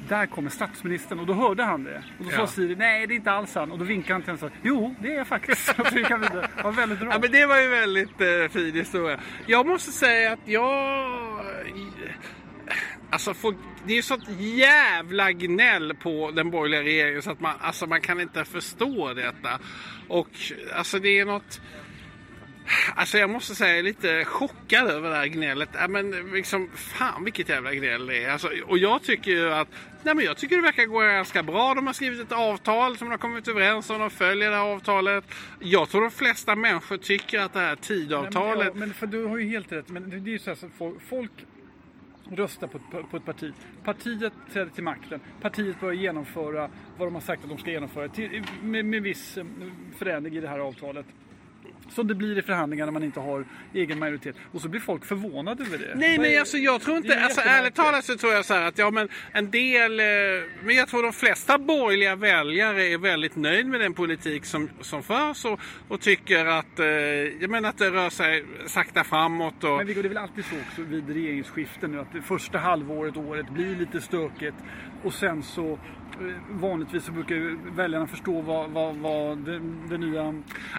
där 0.09 0.25
kommer 0.25 0.49
statsministern. 0.49 1.19
Och 1.19 1.25
då 1.25 1.33
hörde 1.33 1.63
han 1.63 1.83
det. 1.83 2.03
Och 2.19 2.25
då 2.25 2.31
Ja. 2.31 2.37
sa 2.37 2.47
Siri, 2.47 2.75
nej 2.75 3.07
det 3.07 3.13
är 3.13 3.15
inte 3.15 3.31
alls 3.31 3.55
han. 3.55 3.71
Och 3.71 3.79
då 3.79 3.85
vinkade 3.85 4.13
han 4.13 4.21
till 4.21 4.27
henne 4.31 4.45
och 4.45 4.51
sa, 4.51 4.57
jo 4.63 4.95
det 5.01 5.11
är 5.13 5.17
jag 5.17 5.27
faktiskt. 5.27 5.65
Så 5.91 5.97
gick 5.97 6.09
han 6.09 6.21
vidare. 6.21 6.47
Det 6.57 6.63
var 6.63 6.71
väldigt 6.71 6.99
bra. 6.99 7.09
Ja, 7.11 7.19
men 7.21 7.31
det 7.31 7.45
var 7.45 7.57
ju 7.61 7.67
väldigt 7.67 8.21
eh, 8.21 8.49
fin 8.51 8.75
historia. 8.75 9.19
Jag 9.45 9.67
måste 9.67 9.91
säga 9.91 10.33
att 10.33 10.39
jag... 10.45 11.45
Alltså, 13.11 13.33
får, 13.33 13.55
det 13.85 13.91
är 13.91 13.95
ju 13.95 14.01
sånt 14.01 14.23
jävla 14.39 15.31
gnäll 15.31 15.95
på 15.95 16.31
den 16.31 16.49
borgerliga 16.51 16.83
regeringen 16.83 17.21
så 17.21 17.31
att 17.31 17.39
man, 17.39 17.55
alltså, 17.61 17.87
man 17.87 18.01
kan 18.01 18.21
inte 18.21 18.45
förstå 18.45 19.13
detta. 19.13 19.59
Och 20.07 20.29
alltså 20.73 20.99
det 20.99 21.19
är 21.19 21.25
något... 21.25 21.61
Alltså 22.99 23.17
jag 23.17 23.29
måste 23.29 23.55
säga 23.55 23.69
jag 23.69 23.79
är 23.79 23.83
lite 23.83 24.25
chockad 24.25 24.87
över 24.87 25.09
det 25.09 25.15
här 25.15 25.25
gnället. 25.25 25.69
Ja, 25.73 25.87
men 25.87 26.11
liksom, 26.11 26.69
fan 26.75 27.23
vilket 27.23 27.49
jävla 27.49 27.73
gnäll 27.73 28.05
det 28.05 28.23
är. 28.23 28.31
Alltså, 28.31 28.49
och 28.67 28.77
jag 28.77 29.03
tycker 29.03 29.31
ju 29.31 29.53
att 29.53 29.67
nej, 30.03 30.15
men 30.15 30.25
jag 30.25 30.37
tycker 30.37 30.55
det 30.55 30.61
verkar 30.61 30.85
gå 30.85 30.99
ganska 30.99 31.43
bra. 31.43 31.73
De 31.73 31.87
har 31.87 31.93
skrivit 31.93 32.19
ett 32.21 32.31
avtal 32.31 32.97
som 32.97 33.07
de 33.07 33.11
har 33.11 33.17
kommit 33.17 33.47
överens 33.47 33.89
om. 33.89 33.99
De 33.99 34.09
följer 34.09 34.49
det 34.49 34.55
här 34.55 34.63
avtalet. 34.63 35.23
Jag 35.59 35.89
tror 35.89 36.01
de 36.01 36.11
flesta 36.11 36.55
människor 36.55 36.97
tycker 36.97 37.39
att 37.39 37.53
det 37.53 37.59
här 37.59 37.75
tidavtalet... 37.75 38.57
Nej, 38.57 38.57
men, 38.57 38.65
ja, 38.65 38.85
men 38.85 38.93
för 38.93 39.07
du 39.07 39.25
har 39.25 39.37
ju 39.37 39.49
helt 39.49 39.71
rätt. 39.71 39.89
Men 39.89 40.09
det 40.09 40.15
är 40.15 40.33
ju 40.33 40.39
så 40.39 40.49
här 40.49 40.57
folk, 40.77 41.01
folk 41.01 41.31
röstar 42.31 42.67
på 42.67 42.77
ett, 42.77 43.11
på 43.11 43.17
ett 43.17 43.25
parti. 43.25 43.53
Partiet 43.83 44.33
träder 44.53 44.71
till 44.71 44.83
makten. 44.83 45.19
Partiet 45.41 45.79
börjar 45.79 45.93
genomföra 45.93 46.69
vad 46.97 47.07
de 47.07 47.13
har 47.13 47.21
sagt 47.21 47.43
att 47.43 47.49
de 47.49 47.57
ska 47.57 47.71
genomföra 47.71 48.07
till, 48.07 48.43
med, 48.63 48.85
med 48.85 49.01
viss 49.01 49.37
eh, 49.37 49.45
förändring 49.97 50.35
i 50.35 50.41
det 50.41 50.47
här 50.47 50.59
avtalet. 50.59 51.05
Som 51.89 52.07
det 52.07 52.15
blir 52.15 52.37
i 52.37 52.41
förhandlingar 52.41 52.85
när 52.85 52.91
man 52.91 53.03
inte 53.03 53.19
har 53.19 53.45
egen 53.73 53.99
majoritet. 53.99 54.35
Och 54.51 54.61
så 54.61 54.69
blir 54.69 54.81
folk 54.81 55.05
förvånade 55.05 55.63
över 55.63 55.77
det. 55.77 55.95
Nej, 55.95 56.19
men 56.19 56.39
alltså 56.39 56.57
jag 56.57 56.81
tror 56.81 56.97
inte, 56.97 57.13
är 57.13 57.23
alltså 57.23 57.41
ärligt 57.41 57.75
talat 57.75 58.05
så 58.05 58.17
tror 58.17 58.33
jag 58.33 58.45
så 58.45 58.53
här 58.53 58.67
att 58.67 58.77
ja 58.77 58.91
men 58.91 59.09
en 59.31 59.51
del, 59.51 59.99
eh, 59.99 60.05
men 60.63 60.75
jag 60.75 60.87
tror 60.87 61.03
de 61.03 61.13
flesta 61.13 61.57
borgerliga 61.57 62.15
väljare 62.15 62.83
är 62.87 62.97
väldigt 62.97 63.35
nöjd 63.35 63.67
med 63.67 63.79
den 63.79 63.93
politik 63.93 64.45
som, 64.45 64.69
som 64.81 65.03
förs 65.03 65.45
och, 65.45 65.59
och 65.87 66.01
tycker 66.01 66.45
att, 66.45 66.79
eh, 66.79 66.85
jag 66.85 67.49
menar 67.49 67.69
att 67.69 67.77
det 67.77 67.89
rör 67.89 68.09
sig 68.09 68.45
sakta 68.65 69.03
framåt 69.03 69.63
och 69.63 69.77
Men 69.77 69.87
Viggo, 69.87 70.01
det 70.01 70.07
är 70.07 70.09
väl 70.09 70.17
alltid 70.17 70.45
så 70.45 70.55
också 70.67 70.81
vid 70.81 71.09
regeringsskiften 71.09 71.91
nu 71.91 71.99
att 71.99 72.13
det 72.13 72.21
första 72.21 72.57
halvåret, 72.57 73.17
året 73.17 73.49
blir 73.49 73.75
lite 73.75 74.01
stökigt 74.01 74.55
och 75.03 75.13
sen 75.13 75.43
så 75.43 75.79
vanligtvis 76.49 77.03
så 77.03 77.11
brukar 77.11 77.57
väljarna 77.75 78.07
förstå 78.07 78.41
vad, 78.41 78.69
vad, 78.69 78.95
vad 78.95 79.37
det, 79.37 79.59
det 79.89 79.97
nya... 79.97 80.23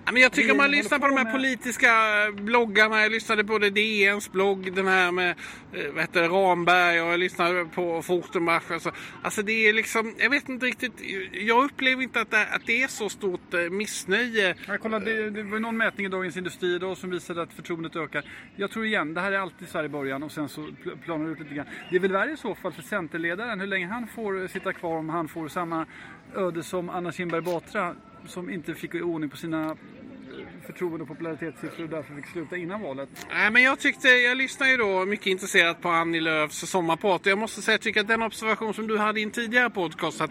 Ja, 0.05 0.13
men 0.13 0.23
jag 0.23 0.33
tycker 0.33 0.51
om 0.51 0.57
man 0.57 0.71
lyssnar 0.71 0.99
på 0.99 1.05
håller 1.07 1.17
de 1.17 1.23
på 1.23 1.29
här 1.29 1.33
med- 1.39 1.43
politiska 1.43 1.93
bloggarna. 2.35 3.01
Jag 3.01 3.13
lyssnade 3.13 3.45
på 3.45 3.59
det 3.59 3.71
DNs 3.71 4.33
blogg, 4.33 4.73
den 4.75 4.87
här 4.87 5.13
med 5.13 5.31
eh, 5.73 5.85
vad 5.93 6.01
heter 6.01 6.23
det, 6.23 6.29
Ramberg 6.29 7.01
och 7.03 7.09
jag 7.13 7.21
lyssnade 7.21 7.65
på 7.65 8.03
Fotomarsch. 8.03 8.71
Alltså, 8.71 8.93
alltså 9.23 9.43
det 9.43 9.53
är 9.69 9.73
liksom, 9.73 10.15
jag 10.19 10.31
vet 10.31 10.49
inte 10.49 10.67
riktigt. 10.67 10.93
Jag 11.33 11.65
upplever 11.65 12.03
inte 12.03 12.21
att 12.21 12.31
det, 12.31 12.47
att 12.47 12.67
det 12.67 12.83
är 12.83 12.89
så 12.89 13.09
stort 13.09 13.55
eh, 13.55 13.61
missnöje. 13.71 14.55
Jag 14.67 14.81
kollade, 14.81 15.05
det, 15.23 15.31
det 15.31 15.43
var 15.43 15.59
någon 15.59 15.77
mätning 15.77 16.07
i 16.07 16.09
Dagens 16.09 16.37
Industri 16.37 16.75
idag 16.75 16.97
som 16.97 17.11
visade 17.11 17.43
att 17.43 17.53
förtroendet 17.53 17.97
ökar. 17.97 18.25
Jag 18.57 18.71
tror 18.71 18.85
igen, 18.87 19.15
det 19.15 19.21
här 19.21 19.33
är 19.33 19.39
alltid 19.39 19.69
så 19.69 19.79
här 19.79 19.85
i 19.85 19.89
början 19.89 20.23
och 20.23 20.33
sen 20.33 20.49
så 20.49 20.61
pl- 20.61 20.97
planar 21.05 21.25
det 21.27 21.33
ut 21.33 21.39
lite 21.41 21.55
grann. 21.55 21.67
Det 21.91 21.97
är 21.97 22.01
väl 22.01 22.13
värre 22.13 22.33
i 22.33 22.37
så 22.37 22.55
fall 22.55 22.73
för 22.73 22.83
Centerledaren, 22.83 23.61
hur 23.61 23.67
länge 23.67 23.87
han 23.87 24.07
får 24.07 24.47
sitta 24.49 24.73
kvar 24.73 24.97
om 24.99 25.09
han 25.09 25.29
får 25.31 25.49
samma 25.49 25.87
öde 26.35 26.63
som 26.63 26.91
Anna 26.91 27.13
Kinberg 27.13 27.43
Batra 27.43 27.95
som 28.27 28.51
inte 28.51 28.75
fick 28.75 28.95
i 28.95 29.03
ordning 29.03 29.31
på 29.31 29.37
sina 29.37 29.77
förtroende 30.73 31.03
och 31.03 31.09
popularitetssiffror 31.09 31.85
och 31.85 31.91
därför 31.91 32.15
fick 32.15 32.27
sluta 32.27 32.57
innan 32.57 32.83
valet. 32.83 33.09
Nej, 33.31 33.51
men 33.51 33.63
jag 33.63 33.79
tyckte, 33.79 34.09
jag 34.09 34.37
lyssnade 34.37 34.71
ju 34.71 34.77
då 34.77 35.05
mycket 35.05 35.27
intresserat 35.27 35.83
på 35.83 35.89
Annie 35.89 36.21
Lööfs 36.21 36.71
sommarprat. 36.71 37.21
Och 37.21 37.27
jag 37.27 37.39
måste 37.39 37.63
säga, 37.63 37.75
jag 37.75 37.81
tycker 37.81 38.01
att 38.01 38.09
den 38.09 38.23
observation 38.23 38.75
som 38.75 38.87
du 38.87 38.99
hade 38.99 39.21
i 39.21 39.23
en 39.23 39.31
tidigare 39.31 39.71
podcast, 39.71 40.21
att 40.21 40.31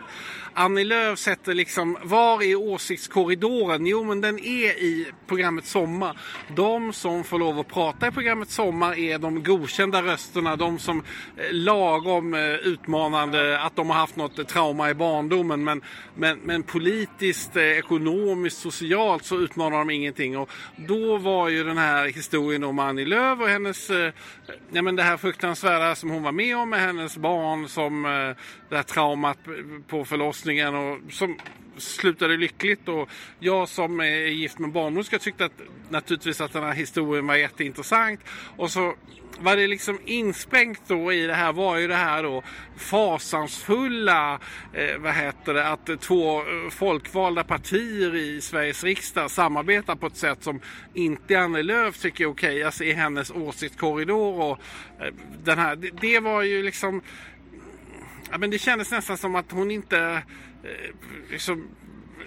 Annie 0.54 0.84
Lööf 0.84 1.20
sätter 1.20 1.54
liksom, 1.54 1.98
var 2.04 2.44
är 2.44 2.56
åsiktskorridoren? 2.56 3.86
Jo, 3.86 4.04
men 4.04 4.22
den 4.22 4.40
är 4.40 4.84
i 4.84 5.08
programmet 5.28 5.66
Sommar. 5.66 6.20
De 6.56 6.94
som 6.94 7.24
får 7.24 7.40
lov 7.40 7.60
att 7.60 7.68
prata 7.68 8.08
i 8.08 8.12
programmet 8.12 8.50
Sommar 8.50 9.00
är 9.00 9.20
de 9.20 9.44
godkända 9.44 10.02
rösterna, 10.04 10.56
de 10.56 10.80
som 10.80 11.04
eh, 11.38 11.44
lagom 11.52 12.34
eh, 12.34 12.42
utmanande, 12.42 13.62
att 13.62 13.76
de 13.76 13.90
har 13.90 13.98
haft 13.98 14.16
något 14.16 14.40
eh, 14.40 14.46
trauma 14.46 14.90
i 14.90 14.94
barndomen. 14.94 15.64
Men, 15.64 15.82
men, 16.16 16.40
men 16.44 16.64
politiskt, 16.64 17.58
ekonomiskt, 17.58 18.62
socialt 18.62 19.26
så 19.26 19.40
utmanar 19.40 19.78
de 19.78 19.90
ingenting. 19.90 20.29
Och 20.38 20.50
då 20.76 21.18
var 21.18 21.50
ju 21.50 21.64
den 21.64 21.78
här 21.78 22.08
historien 22.08 22.64
om 22.64 22.80
Annie 22.80 23.06
Lööf 23.06 23.40
och 23.40 23.48
hennes, 23.48 23.90
eh, 23.90 24.14
ja 24.72 24.82
men 24.82 24.96
det 24.96 25.04
här 25.04 25.18
fruktansvärda 25.18 25.96
som 25.96 26.10
hon 26.10 26.24
var 26.24 26.32
med 26.32 26.58
om 26.58 26.70
med 26.70 26.80
hennes 26.80 27.18
barn 27.18 27.68
som 27.68 28.06
eh, 28.06 28.12
det 28.70 28.76
här 28.76 28.84
traumat 28.84 29.38
på 29.88 30.06
förlossningen 30.06 30.76
och 30.76 31.00
som 31.10 31.38
slutade 31.78 32.38
lyckligt. 32.38 32.88
Och 32.88 33.10
jag 33.40 33.70
som 33.70 34.00
är 34.00 34.28
gift 34.28 34.60
med 34.60 34.72
barnmorska 34.72 35.20
tyckte 35.20 35.46
att 35.46 35.62
naturligtvis 35.90 36.42
att 36.42 36.54
den 36.54 36.64
här 36.64 36.74
historien 36.74 37.28
var 37.28 37.36
jätteintressant. 37.36 38.20
Och 38.58 38.72
så 38.72 38.96
vad 39.42 39.58
det 39.58 39.68
liksom 39.68 40.00
insprängt 40.06 40.82
då 40.88 41.14
i 41.14 41.28
det 41.28 41.34
här 41.34 41.54
var 41.54 41.78
ju 41.78 41.88
det 41.88 41.96
här 41.96 42.24
då 42.24 42.44
fasansfulla, 42.78 44.40
eh, 44.74 44.98
vad 44.98 45.14
heter 45.14 45.54
det, 45.54 45.68
att 45.68 46.02
två 46.02 46.40
eh, 46.40 46.70
folkvalda 46.70 47.44
partier 47.44 48.16
i 48.16 48.42
Sveriges 48.42 48.84
riksdag 48.84 49.32
samarbetar 49.32 49.96
på 49.96 50.08
ett 50.08 50.18
sätt 50.18 50.44
som 50.44 50.60
inte 50.94 51.40
Annie 51.40 51.64
Lööf 51.64 51.98
tycker 51.98 52.24
är 52.24 52.28
okej, 52.28 52.64
alltså 52.64 52.84
i 52.84 52.94
hennes 52.94 53.32
åsiktskorridor 53.32 54.42
och 54.42 54.60
eh, 55.00 55.14
den 55.44 55.58
här, 55.58 55.76
det, 55.76 55.90
det 56.02 56.20
var 56.20 56.42
ju 56.42 56.64
liksom 56.64 57.02
Ja, 58.32 58.38
men 58.38 58.50
det 58.50 58.60
kändes 58.60 58.92
nästan 58.92 59.18
som 59.18 59.36
att 59.36 59.52
hon 59.52 59.72
inte... 59.72 60.24
Eh, 60.64 60.94
liksom, 61.32 61.68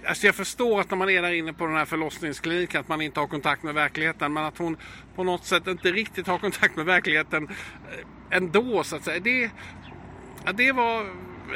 alltså 0.07 0.27
jag 0.27 0.35
förstår 0.35 0.81
att 0.81 0.91
när 0.91 0.97
man 0.97 1.11
är 1.11 1.23
där 1.23 1.33
inne 1.33 1.53
på 1.53 1.67
den 1.67 1.77
här 1.77 1.85
förlossningskliniken 1.85 2.81
att 2.81 2.89
man 2.89 3.01
inte 3.01 3.21
har 3.21 3.27
kontakt 3.27 3.63
med 3.63 3.75
verkligheten. 3.75 4.33
Men 4.33 4.45
att 4.45 4.59
hon 4.59 4.77
på 5.15 5.25
något 5.25 5.45
sätt 5.45 5.67
inte 5.67 5.93
riktigt 5.93 6.27
har 6.27 6.39
kontakt 6.39 6.77
med 6.77 6.87
verkligheten 6.87 7.49
eh, 7.49 8.37
ändå 8.37 8.85
så 8.85 8.97
att 8.97 9.05
säga. 9.05 9.21
Det, 9.21 9.51
ja, 10.45 10.53
det 10.53 10.73
var 10.73 11.07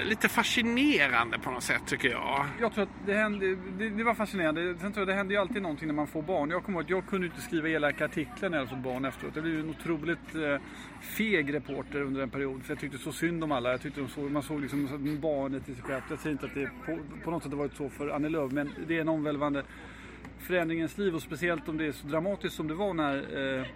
lite 0.05 0.29
fascinerande 0.29 1.39
på 1.39 1.51
något 1.51 1.63
sätt 1.63 1.83
tycker 1.87 2.09
jag. 2.09 2.47
Jag 2.61 2.75
tror 2.75 2.85
att 2.85 2.91
det, 3.07 3.15
hände, 3.15 3.57
det, 3.79 3.89
det 3.89 4.05
var 4.05 4.15
fascinerande. 4.15 4.75
Sen 4.81 4.93
tror 4.93 5.01
jag 5.01 5.09
det 5.09 5.15
händer 5.15 5.35
ju 5.35 5.41
alltid 5.41 5.63
någonting 5.63 5.87
när 5.87 5.95
man 5.95 6.07
får 6.07 6.23
barn. 6.23 6.51
Jag 6.51 6.65
kommer 6.65 6.79
ihåg 6.79 6.85
att 6.85 6.91
jag 6.91 7.07
kunde 7.07 7.27
inte 7.27 7.41
skriva 7.41 7.69
elaka 7.69 8.05
artiklar 8.05 8.49
när 8.49 8.59
jag 8.59 8.69
fick 8.69 8.79
barn 8.79 9.05
efteråt. 9.05 9.31
Jag 9.35 9.43
blev 9.43 9.55
ju 9.55 9.61
en 9.61 9.71
otroligt 9.71 10.35
eh, 10.35 10.61
feg 11.01 11.55
reporter 11.55 12.01
under 12.01 12.23
en 12.23 12.31
period. 12.31 12.63
För 12.63 12.73
jag 12.73 12.81
tyckte 12.81 12.99
så 12.99 13.13
synd 13.13 13.45
om 13.45 13.53
alla. 13.53 13.71
Jag 13.71 13.81
tyckte 13.81 14.01
de 14.01 14.09
såg, 14.09 14.31
man 14.31 14.43
såg 14.43 14.61
liksom 14.61 15.19
barnet 15.21 15.69
i 15.69 15.75
sig 15.75 15.83
självt. 15.83 16.05
Jag 16.11 16.19
säger 16.19 16.33
inte 16.33 16.47
att 16.47 16.55
det 16.55 16.71
på, 16.87 16.99
på 17.25 17.31
något 17.31 17.43
sätt 17.43 17.53
har 17.53 17.59
varit 17.59 17.77
så 17.77 17.89
för 17.89 18.09
Annie 18.09 18.29
Lööf. 18.29 18.53
Men 18.53 18.71
det 18.87 18.97
är 18.97 19.01
en 19.01 19.09
omvälvande 19.09 19.63
förändring 20.39 20.79
i 20.79 20.81
ens 20.81 20.99
liv. 20.99 21.15
Och 21.15 21.23
speciellt 21.23 21.69
om 21.69 21.77
det 21.77 21.87
är 21.87 21.93
så 21.93 22.07
dramatiskt 22.07 22.57
som 22.57 22.69
det 22.69 22.75
var 22.75 22.95
när 22.95 23.17
eh, 23.59 23.67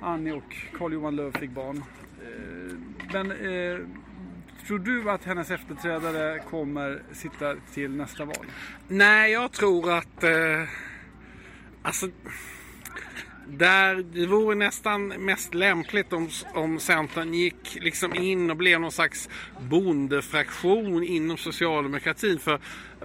Annie 0.00 0.32
och 0.32 0.56
Carl-Johan 0.78 1.16
Lööf 1.16 1.36
fick 1.36 1.50
barn. 1.50 1.82
Eh, 2.22 2.76
men 3.12 3.30
eh, 3.30 3.78
tror 4.68 4.78
du 4.78 5.10
att 5.10 5.24
hennes 5.24 5.50
efterträdare 5.50 6.38
kommer 6.38 7.02
sitta 7.12 7.56
till 7.74 7.90
nästa 7.90 8.24
val? 8.24 8.46
Nej, 8.88 9.32
jag 9.32 9.52
tror 9.52 9.92
att... 9.92 10.24
Eh, 10.24 10.30
alltså... 11.82 12.06
Där 13.50 14.04
det 14.12 14.26
vore 14.26 14.54
nästan 14.54 15.08
mest 15.08 15.54
lämpligt 15.54 16.12
om, 16.12 16.28
om 16.54 16.80
Centern 16.80 17.34
gick 17.34 17.78
liksom 17.80 18.14
in 18.14 18.50
och 18.50 18.56
blev 18.56 18.80
någon 18.80 18.92
slags 18.92 19.28
bondefraktion 19.60 21.04
inom 21.04 21.36
socialdemokratin. 21.36 22.38
För 22.38 22.60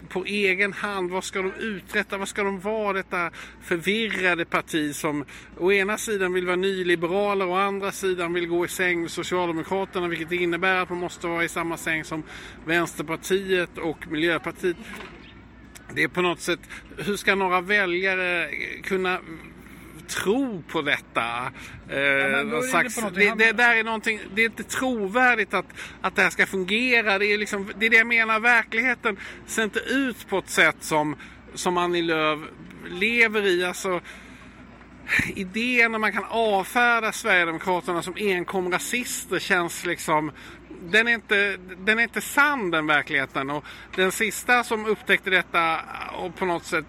på 0.09 0.25
egen 0.25 0.73
hand, 0.73 1.11
vad 1.11 1.23
ska 1.23 1.41
de 1.41 1.53
uträtta? 1.53 2.17
Vad 2.17 2.27
ska 2.27 2.43
de 2.43 2.59
vara? 2.59 2.93
Detta 2.93 3.31
förvirrade 3.61 4.45
parti 4.45 4.95
som 4.95 5.25
å 5.57 5.71
ena 5.71 5.97
sidan 5.97 6.33
vill 6.33 6.45
vara 6.45 6.55
nyliberaler 6.55 7.45
och 7.45 7.53
å 7.53 7.57
andra 7.57 7.91
sidan 7.91 8.33
vill 8.33 8.47
gå 8.47 8.65
i 8.65 8.67
säng 8.67 9.01
med 9.01 9.11
Socialdemokraterna. 9.11 10.07
Vilket 10.07 10.31
innebär 10.31 10.75
att 10.75 10.89
man 10.89 10.99
måste 10.99 11.27
vara 11.27 11.43
i 11.43 11.49
samma 11.49 11.77
säng 11.77 12.03
som 12.03 12.23
Vänsterpartiet 12.65 13.77
och 13.77 14.07
Miljöpartiet. 14.07 14.77
Det 15.95 16.03
är 16.03 16.07
på 16.07 16.21
något 16.21 16.39
sätt, 16.39 16.59
hur 16.97 17.15
ska 17.15 17.35
några 17.35 17.61
väljare 17.61 18.49
kunna 18.83 19.19
tro 20.07 20.63
på 20.67 20.81
detta? 20.81 21.51
Eh, 21.89 22.45
någon 22.45 22.61
det 22.61 22.67
slags, 22.67 22.95
det, 22.95 23.33
det, 23.37 23.51
där 23.51 23.75
är 23.75 23.83
någonting, 23.83 24.19
det 24.35 24.41
är 24.41 24.45
inte 24.45 24.63
trovärdigt 24.63 25.53
att, 25.53 25.65
att 26.01 26.15
det 26.15 26.21
här 26.21 26.29
ska 26.29 26.45
fungera. 26.45 27.19
Det 27.19 27.25
är, 27.25 27.37
liksom, 27.37 27.71
det 27.79 27.85
är 27.85 27.89
det 27.89 27.97
jag 27.97 28.07
menar, 28.07 28.39
verkligheten 28.39 29.17
ser 29.45 29.63
inte 29.63 29.79
ut 29.79 30.27
på 30.29 30.37
ett 30.37 30.49
sätt 30.49 30.77
som, 30.79 31.15
som 31.53 31.77
Annie 31.77 32.01
Lööf 32.01 32.39
lever 32.89 33.45
i. 33.45 33.65
Alltså, 33.65 34.01
idén 35.35 35.91
när 35.91 35.99
man 35.99 36.13
kan 36.13 36.25
avfärda 36.29 37.11
Sverigedemokraterna 37.11 38.01
som 38.01 38.13
enkom 38.17 38.71
rasister 38.71 39.39
känns 39.39 39.85
liksom 39.85 40.31
den 40.89 41.07
är, 41.07 41.13
inte, 41.13 41.57
den 41.77 41.99
är 41.99 42.03
inte 42.03 42.21
sann 42.21 42.71
den 42.71 42.87
verkligheten. 42.87 43.49
Och 43.49 43.65
den 43.95 44.11
sista 44.11 44.63
som 44.63 44.85
upptäckte 44.85 45.29
detta 45.29 45.79
och 46.17 46.35
på 46.35 46.45
något 46.45 46.65
sätt, 46.65 46.85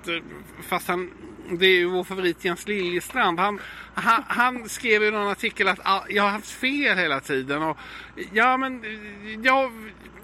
fast 0.68 0.88
han, 0.88 1.10
det 1.50 1.66
är 1.66 1.78
ju 1.78 1.86
vår 1.86 2.04
favorit 2.04 2.44
Jens 2.44 2.68
Liljestrand. 2.68 3.38
Han, 3.38 3.60
han, 3.94 4.24
han 4.26 4.68
skrev 4.68 5.02
i 5.02 5.10
någon 5.10 5.28
artikel 5.28 5.68
att 5.68 5.80
ah, 5.82 6.04
jag 6.08 6.22
har 6.22 6.30
haft 6.30 6.50
fel 6.50 6.98
hela 6.98 7.20
tiden. 7.20 7.62
Och, 7.62 7.78
ja 8.32 8.56
men, 8.56 8.82
ja, 9.42 9.70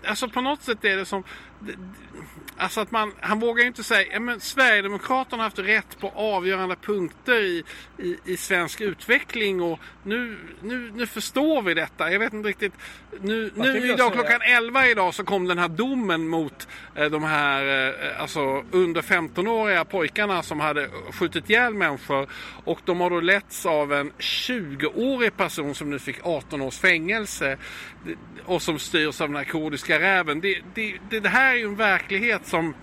alltså 0.06 0.28
på 0.28 0.40
något 0.40 0.62
sätt 0.62 0.84
är 0.84 0.96
det 0.96 1.04
som 1.04 1.24
Alltså 2.60 2.80
att 2.80 2.90
man, 2.90 3.12
han 3.20 3.40
vågar 3.40 3.62
ju 3.62 3.68
inte 3.68 3.84
säga, 3.84 4.12
ja, 4.12 4.20
men 4.20 4.40
Sverigedemokraterna 4.40 5.42
har 5.42 5.44
haft 5.44 5.58
rätt 5.58 6.00
på 6.00 6.08
avgörande 6.08 6.76
punkter 6.76 7.40
i, 7.40 7.64
i, 7.98 8.16
i 8.24 8.36
svensk 8.36 8.80
utveckling 8.80 9.62
och 9.62 9.78
nu, 10.02 10.38
nu, 10.62 10.90
nu 10.94 11.06
förstår 11.06 11.62
vi 11.62 11.74
detta. 11.74 12.12
Jag 12.12 12.18
vet 12.18 12.32
inte 12.32 12.48
riktigt. 12.48 12.72
Nu, 13.20 13.50
nu 13.54 13.92
idag 13.92 14.12
klockan 14.12 14.40
11 14.42 14.86
idag 14.86 15.14
så 15.14 15.24
kom 15.24 15.48
den 15.48 15.58
här 15.58 15.68
domen 15.68 16.28
mot 16.28 16.68
eh, 16.94 17.10
de 17.10 17.22
här 17.22 17.88
eh, 17.88 18.20
alltså 18.20 18.64
under 18.70 19.02
15-åriga 19.02 19.84
pojkarna 19.84 20.42
som 20.42 20.60
hade 20.60 20.88
skjutit 21.12 21.50
ihjäl 21.50 21.74
människor 21.74 22.28
och 22.64 22.80
de 22.84 23.00
har 23.00 23.10
då 23.10 23.20
letts 23.20 23.66
av 23.66 23.92
en 23.92 24.12
20-årig 24.18 25.36
person 25.36 25.74
som 25.74 25.90
nu 25.90 25.98
fick 25.98 26.26
18 26.26 26.60
års 26.60 26.78
fängelse 26.78 27.58
och 28.44 28.62
som 28.62 28.78
styrs 28.78 29.20
av 29.20 29.28
den 29.28 29.36
här 29.36 29.44
kurdiska 29.44 30.00
räven. 30.00 30.40
Det, 30.40 30.58
det, 30.74 30.94
det, 31.10 31.20
det 31.20 31.28
här 31.28 31.52
är 31.54 31.58
ju 31.58 31.64
en 31.64 31.76
verklighet 31.76 32.46
som 32.46 32.74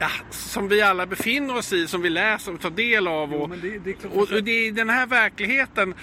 ja, 0.00 0.08
som 0.30 0.68
vi 0.68 0.82
alla 0.82 1.06
befinner 1.06 1.56
oss 1.56 1.72
i, 1.72 1.86
som 1.86 2.02
vi 2.02 2.10
läser 2.10 2.54
och 2.54 2.60
tar 2.60 2.70
del 2.70 3.08
av. 3.08 3.30
Jo, 3.32 3.38
Och, 3.38 3.48
men 3.50 3.60
det, 3.60 3.78
det 3.78 4.04
och, 4.04 4.32
och 4.32 4.42
det 4.44 4.70
den 4.70 4.88
här 4.90 5.06
verkligheten, 5.06 5.94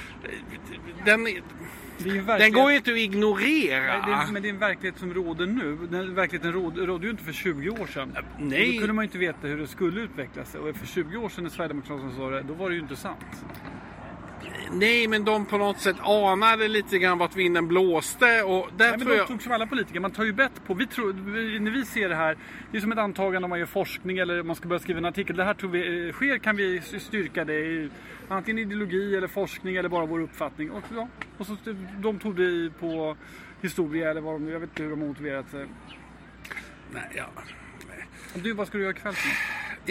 den, 1.06 1.28
en 1.28 1.34
den 1.98 2.26
verklighet- 2.26 2.54
går 2.54 2.72
ju 2.72 2.78
inte 2.78 2.92
att 2.92 2.98
ignorera. 2.98 4.06
Nej, 4.08 4.14
är, 4.28 4.32
men 4.32 4.42
det 4.42 4.48
är 4.48 4.54
en 4.54 4.60
verklighet 4.60 5.00
som 5.00 5.14
råder 5.14 5.46
nu. 5.46 5.78
Den 5.92 6.16
verkligheten 6.16 6.54
rådde, 6.54 6.86
rådde 6.86 7.06
ju 7.06 7.12
inte 7.12 7.24
för 7.24 7.34
20 7.34 7.70
år 7.70 7.88
sedan. 7.88 8.16
nej. 8.40 8.68
Och 8.68 8.74
Då 8.74 8.80
kunde 8.80 8.94
man 8.94 9.04
ju 9.04 9.08
inte 9.08 9.18
veta 9.18 9.48
hur 9.48 9.58
det 9.58 9.68
skulle 9.68 10.02
utveckla 10.02 10.46
sig. 10.46 10.60
Och 10.62 10.76
för 10.76 10.88
20 10.88 11.18
år 11.18 11.30
sedan 11.30 11.44
när 11.44 11.52
Sverigedemokraterna 11.52 12.12
sa 12.18 12.30
det, 12.30 12.42
då 12.42 12.54
var 12.54 12.70
det 12.70 12.76
ju 12.76 12.82
inte 12.82 12.96
sant. 12.96 13.18
Nej, 14.72 15.08
men 15.08 15.26
de 15.26 15.46
på 15.46 15.58
något 15.58 15.80
sätt 15.80 15.96
anade 16.00 16.68
lite 16.68 17.00
grann 17.00 17.18
vart 17.18 17.36
vinden 17.36 17.68
blåste. 17.68 18.44
Och 18.44 18.70
där 18.78 18.90
Nej, 18.90 18.92
men 18.92 19.00
tror 19.00 19.12
de 19.12 19.18
jag... 19.18 19.28
tog 19.28 19.42
som 19.42 19.52
alla 19.52 19.68
politiker, 19.68 20.00
man 20.00 20.12
tar 20.12 20.24
ju 20.24 20.34
bett 20.34 20.66
på, 20.68 20.74
vi 20.74 20.88
tror, 20.88 21.14
när 21.60 21.72
vi 21.72 21.86
ser 21.86 22.10
det 22.10 22.16
här, 22.16 22.38
det 22.72 22.78
är 22.78 22.82
som 22.82 22.92
ett 22.92 22.98
antagande 22.98 23.46
om 23.46 23.50
man 23.50 23.60
gör 23.60 23.66
forskning 23.66 24.18
eller 24.18 24.44
man 24.44 24.56
ska 24.56 24.68
börja 24.68 24.80
skriva 24.80 24.98
en 24.98 25.06
artikel. 25.06 25.36
Det 25.36 25.44
här 25.44 25.54
tror 25.54 25.70
vi 25.70 26.08
eh, 26.08 26.14
sker, 26.14 26.38
kan 26.38 26.56
vi 26.56 26.82
styrka 26.82 27.46
det 27.46 27.60
i 27.60 27.90
antingen 28.28 28.60
ideologi 28.60 29.16
eller 29.16 29.28
forskning 29.28 29.76
eller 29.76 29.90
bara 29.90 30.06
vår 30.06 30.20
uppfattning. 30.20 30.72
Och, 30.72 30.84
ja, 30.96 31.08
och 31.38 31.46
så, 31.46 31.58
de 31.98 32.20
tog 32.20 32.36
det 32.36 32.72
på 32.80 33.18
historia 33.62 34.12
eller 34.12 34.22
vad 34.22 34.34
de, 34.34 34.50
jag 34.50 34.60
vet 34.60 34.70
inte 34.70 34.84
hur 34.84 34.90
de 34.90 35.00
motiverat 35.00 35.50
sig. 35.52 35.66
Nej, 36.94 37.04
ja. 37.16 37.26
Och 38.34 38.40
Du, 38.40 38.54
vad 38.54 38.68
ska 38.68 38.78
du 38.78 38.84
göra 38.84 38.96
ikväll? 38.96 39.14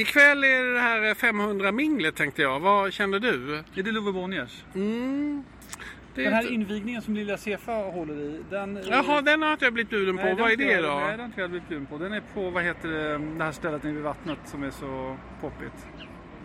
Ikväll 0.00 0.44
är 0.44 0.74
det 0.74 0.80
här 0.80 1.14
500-minglet 1.14 2.14
tänkte 2.16 2.42
jag. 2.42 2.60
Vad 2.60 2.92
känner 2.92 3.18
du? 3.18 3.56
Är 3.74 3.82
det 3.82 3.92
Love 3.92 4.12
Bonniers? 4.12 4.64
Mm. 4.74 5.44
Det 6.14 6.22
Den 6.24 6.32
är 6.32 6.36
här 6.36 6.42
inte- 6.42 6.54
invigningen 6.54 7.02
som 7.02 7.14
Lilla 7.14 7.36
Sefa 7.38 7.72
håller 7.72 8.14
i, 8.14 8.42
den... 8.50 8.76
eh, 8.76 8.82
Jaha, 8.90 9.20
den 9.22 9.42
har 9.42 9.52
inte 9.52 9.64
jag 9.64 9.74
blivit 9.74 9.90
bjuden 9.90 10.16
på. 10.16 10.22
nej, 10.24 10.34
Vad 10.34 10.50
är 10.50 10.56
det 10.56 10.76
då? 10.80 10.94
Nej, 10.94 11.10
den 11.10 11.20
har 11.20 11.26
inte 11.26 11.40
jag 11.40 11.50
blivit 11.50 11.68
bjuden 11.68 11.86
på. 11.86 11.98
Den 11.98 12.12
är 12.12 12.22
på, 12.34 12.50
vad 12.50 12.62
heter 12.62 12.88
det, 12.88 13.18
det 13.38 13.44
här 13.44 13.52
stället 13.52 13.82
nere 13.82 13.92
vid 13.94 14.02
vattnet 14.02 14.38
som 14.44 14.62
är 14.62 14.70
så 14.70 15.16
poppigt. 15.40 15.86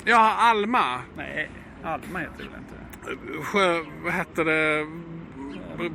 Ja, 0.05 0.33
Alma. 0.37 1.01
Nej, 1.17 1.49
Alma 1.83 2.19
heter 2.19 2.37
det 2.37 2.43
väl 2.43 2.59
inte? 2.59 3.43
Sjö, 3.43 3.79
vad 4.03 4.13
hette 4.13 4.43
det? 4.43 4.87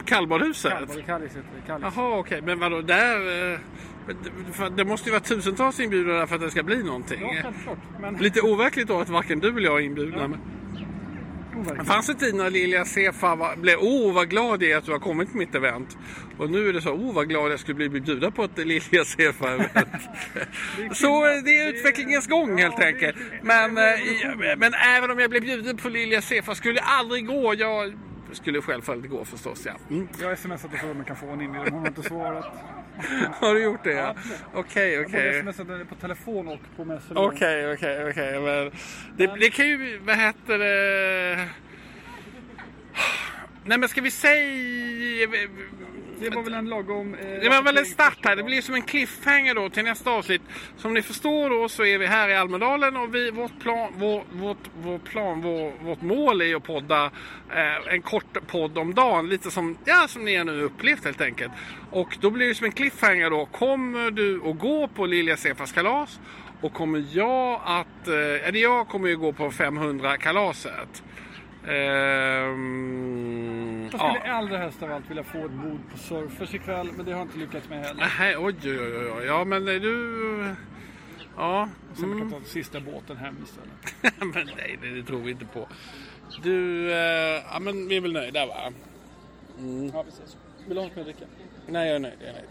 Kallbadhuset? 0.04 0.72
Kalmar, 0.72 1.02
Kallis 1.06 1.30
heter 1.30 1.42
det. 1.60 1.66
Kallis. 1.66 1.92
Jaha, 1.96 2.18
okej. 2.18 2.42
Men 2.42 2.58
vadå, 2.58 2.80
där... 2.80 3.52
eh, 3.52 3.58
Det 4.76 4.84
måste 4.84 5.08
ju 5.08 5.12
vara 5.12 5.20
tusentals 5.22 5.80
inbjudna 5.80 6.12
där 6.12 6.26
för 6.26 6.34
att 6.34 6.40
det 6.40 6.50
ska 6.50 6.62
bli 6.62 6.82
någonting. 6.82 7.20
Ja, 7.22 7.42
självklart. 7.42 7.78
Men 8.00 8.14
Lite 8.16 8.40
overkligt 8.40 8.88
då 8.88 9.00
att 9.00 9.08
varken 9.08 9.38
du 9.40 9.48
eller 9.48 9.60
jag 9.60 9.80
är 9.80 9.84
inbjudna. 9.84 10.28
Men 10.28 10.40
det 11.52 11.58
overkligt. 11.60 11.88
fanns 11.88 12.08
en 12.08 12.14
tid 12.16 12.34
när 12.34 12.50
Lilja 12.50 12.84
Sefa 12.84 13.34
var, 13.34 13.56
blev 13.56 13.78
oh 13.78 14.14
vad 14.14 14.28
glad 14.30 14.62
jag 14.62 14.70
är 14.70 14.76
att 14.76 14.84
du 14.84 14.92
har 14.92 14.98
kommit 14.98 15.28
till 15.28 15.38
mitt 15.38 15.54
event. 15.54 15.98
Och 16.38 16.50
nu 16.50 16.68
är 16.68 16.72
det 16.72 16.80
så 16.80 16.90
oh 16.92 17.14
vad 17.14 17.28
glad 17.28 17.52
jag 17.52 17.60
skulle 17.60 17.74
bli 17.74 17.88
bjuden 17.88 18.32
på 18.32 18.44
ett 18.44 18.58
Lilja 18.58 19.04
Sefa-event. 19.04 20.00
så 20.92 21.26
eh, 21.26 21.42
det 21.44 21.58
är 21.60 21.68
utvecklingens 21.68 22.26
gång 22.26 22.58
helt 22.58 22.80
enkelt. 22.80 23.16
Men, 23.42 23.78
eh, 23.78 23.84
men 24.56 24.74
även 24.74 25.10
om 25.10 25.18
jag 25.18 25.30
blev 25.30 25.42
bjuden 25.42 25.76
på 25.76 25.88
Lilja 25.88 26.22
Sefa 26.22 26.54
skulle 26.54 26.74
jag 26.78 26.88
aldrig 26.88 27.26
gå. 27.26 27.54
Jag 27.54 27.92
skulle 28.32 28.62
självfallet 28.62 29.10
gå 29.10 29.24
förstås 29.24 29.66
ja. 29.66 29.72
Mm. 29.90 30.08
Jag 30.20 30.38
smsat 30.38 30.64
och 30.64 30.78
frågat 30.78 30.90
om 30.90 30.96
jag 30.96 31.06
kan 31.06 31.16
få 31.16 31.26
en 31.26 31.40
inbjudan. 31.40 31.72
Hon 31.72 31.80
har 31.80 31.88
inte 31.88 32.02
svarat. 32.02 32.44
Har 33.40 33.54
du 33.54 33.62
gjort 33.62 33.84
det? 33.84 33.92
Ja. 33.92 34.14
Okej, 34.54 34.92
Jag 34.92 35.06
okej. 35.06 35.42
smsat 35.42 35.68
henne 35.68 35.84
på 35.84 35.94
telefon 35.94 36.48
och 36.48 36.58
på 36.76 36.84
Messenger. 36.84 37.22
Okej, 37.22 37.72
okej, 37.72 38.10
okej. 38.10 38.40
Men 38.40 38.70
det, 39.16 39.40
det 39.40 39.50
kan 39.50 39.68
ju, 39.68 39.98
vad 39.98 40.16
heter 40.16 40.58
det? 40.58 41.48
Nej 43.64 43.78
men 43.78 43.88
ska 43.88 44.00
vi 44.00 44.10
säga... 44.10 45.28
Det 46.20 46.30
var 46.30 46.42
väl 46.42 46.54
en 46.54 46.68
lagom... 46.68 47.14
Eh, 47.14 47.40
Det 47.40 47.48
var 47.48 47.62
väl 47.62 47.76
en 47.76 47.84
start 47.86 48.18
här. 48.24 48.36
Det 48.36 48.42
blir 48.42 48.62
som 48.62 48.74
en 48.74 48.82
cliffhanger 48.82 49.54
då 49.54 49.70
till 49.70 49.84
nästa 49.84 50.10
avsnitt. 50.10 50.42
Som 50.76 50.94
ni 50.94 51.02
förstår 51.02 51.50
då 51.50 51.68
så 51.68 51.84
är 51.84 51.98
vi 51.98 52.06
här 52.06 52.28
i 52.28 52.34
Almedalen 52.34 52.96
och 52.96 53.14
vi, 53.14 53.30
vårt, 53.30 53.60
plan, 53.60 53.92
vår, 53.96 54.24
vårt, 54.32 54.70
vår 54.82 54.98
plan, 54.98 55.40
vår, 55.42 55.72
vårt 55.84 56.02
mål 56.02 56.42
är 56.42 56.56
att 56.56 56.62
podda 56.62 57.04
eh, 57.54 57.94
en 57.94 58.02
kort 58.02 58.46
podd 58.46 58.78
om 58.78 58.94
dagen. 58.94 59.28
Lite 59.28 59.50
som, 59.50 59.78
ja, 59.84 60.06
som 60.08 60.24
ni 60.24 60.36
har 60.36 60.44
nu 60.44 60.62
upplevt 60.62 61.04
helt 61.04 61.20
enkelt. 61.20 61.52
Och 61.90 62.16
då 62.20 62.30
blir 62.30 62.48
det 62.48 62.54
som 62.54 62.64
en 62.66 62.72
cliffhanger 62.72 63.30
då. 63.30 63.46
Kommer 63.46 64.10
du 64.10 64.40
att 64.50 64.58
gå 64.58 64.88
på 64.88 65.06
Lilja 65.06 65.36
Sefas 65.36 65.72
kalas? 65.72 66.20
Och 66.60 66.72
kommer 66.72 67.04
jag 67.12 67.60
att, 67.64 68.08
eh, 68.08 68.48
eller 68.48 68.58
jag 68.60 68.88
kommer 68.88 69.08
ju 69.08 69.16
gå 69.16 69.32
på 69.32 69.50
500-kalaset. 69.50 71.02
Ehm, 71.68 73.27
Jag 73.92 74.14
skulle 74.16 74.32
allra 74.32 74.58
helst 74.58 74.82
av 74.82 74.92
allt 74.92 75.10
vilja 75.10 75.24
få 75.24 75.44
ett 75.44 75.50
bord 75.50 75.80
på 75.92 75.98
Surfers 75.98 76.54
ikväll, 76.54 76.88
men 76.96 77.06
det 77.06 77.12
har 77.12 77.18
jag 77.18 77.26
inte 77.26 77.38
lyckats 77.38 77.68
med 77.68 77.84
heller. 77.84 78.06
Nej, 78.18 78.36
oj, 78.38 78.54
oj, 78.64 78.78
oj, 78.80 79.10
oj. 79.18 79.24
Ja, 79.26 79.44
men 79.44 79.68
är 79.68 79.80
du... 79.80 80.54
Ja. 81.36 81.68
Sen 81.94 82.04
Mm. 82.04 82.30
kan 82.30 82.40
ta 82.40 82.48
sista 82.48 82.80
båten 82.80 83.16
hem 83.16 83.36
istället. 83.44 84.14
men 84.34 84.50
nej, 84.56 84.78
det, 84.82 84.88
det 84.94 85.02
tror 85.02 85.18
vi 85.20 85.30
inte 85.30 85.44
på. 85.44 85.68
Du, 86.42 86.90
eh, 86.92 87.42
ja 87.52 87.58
men 87.60 87.88
vi 87.88 87.96
är 87.96 88.00
väl 88.00 88.12
nöjda 88.12 88.46
va? 88.46 88.72
Ja, 89.92 90.04
precis. 90.04 90.36
Vill 90.66 90.74
du 90.74 90.80
ha 90.80 90.88
något 90.88 90.96
mer 90.96 91.04
dricka? 91.04 91.24
Nej, 91.66 91.86
jag 91.86 91.94
är 91.96 92.00
nöjd. 92.00 92.14
Jag 92.20 92.28
är 92.28 92.32
nöjd. 92.32 92.48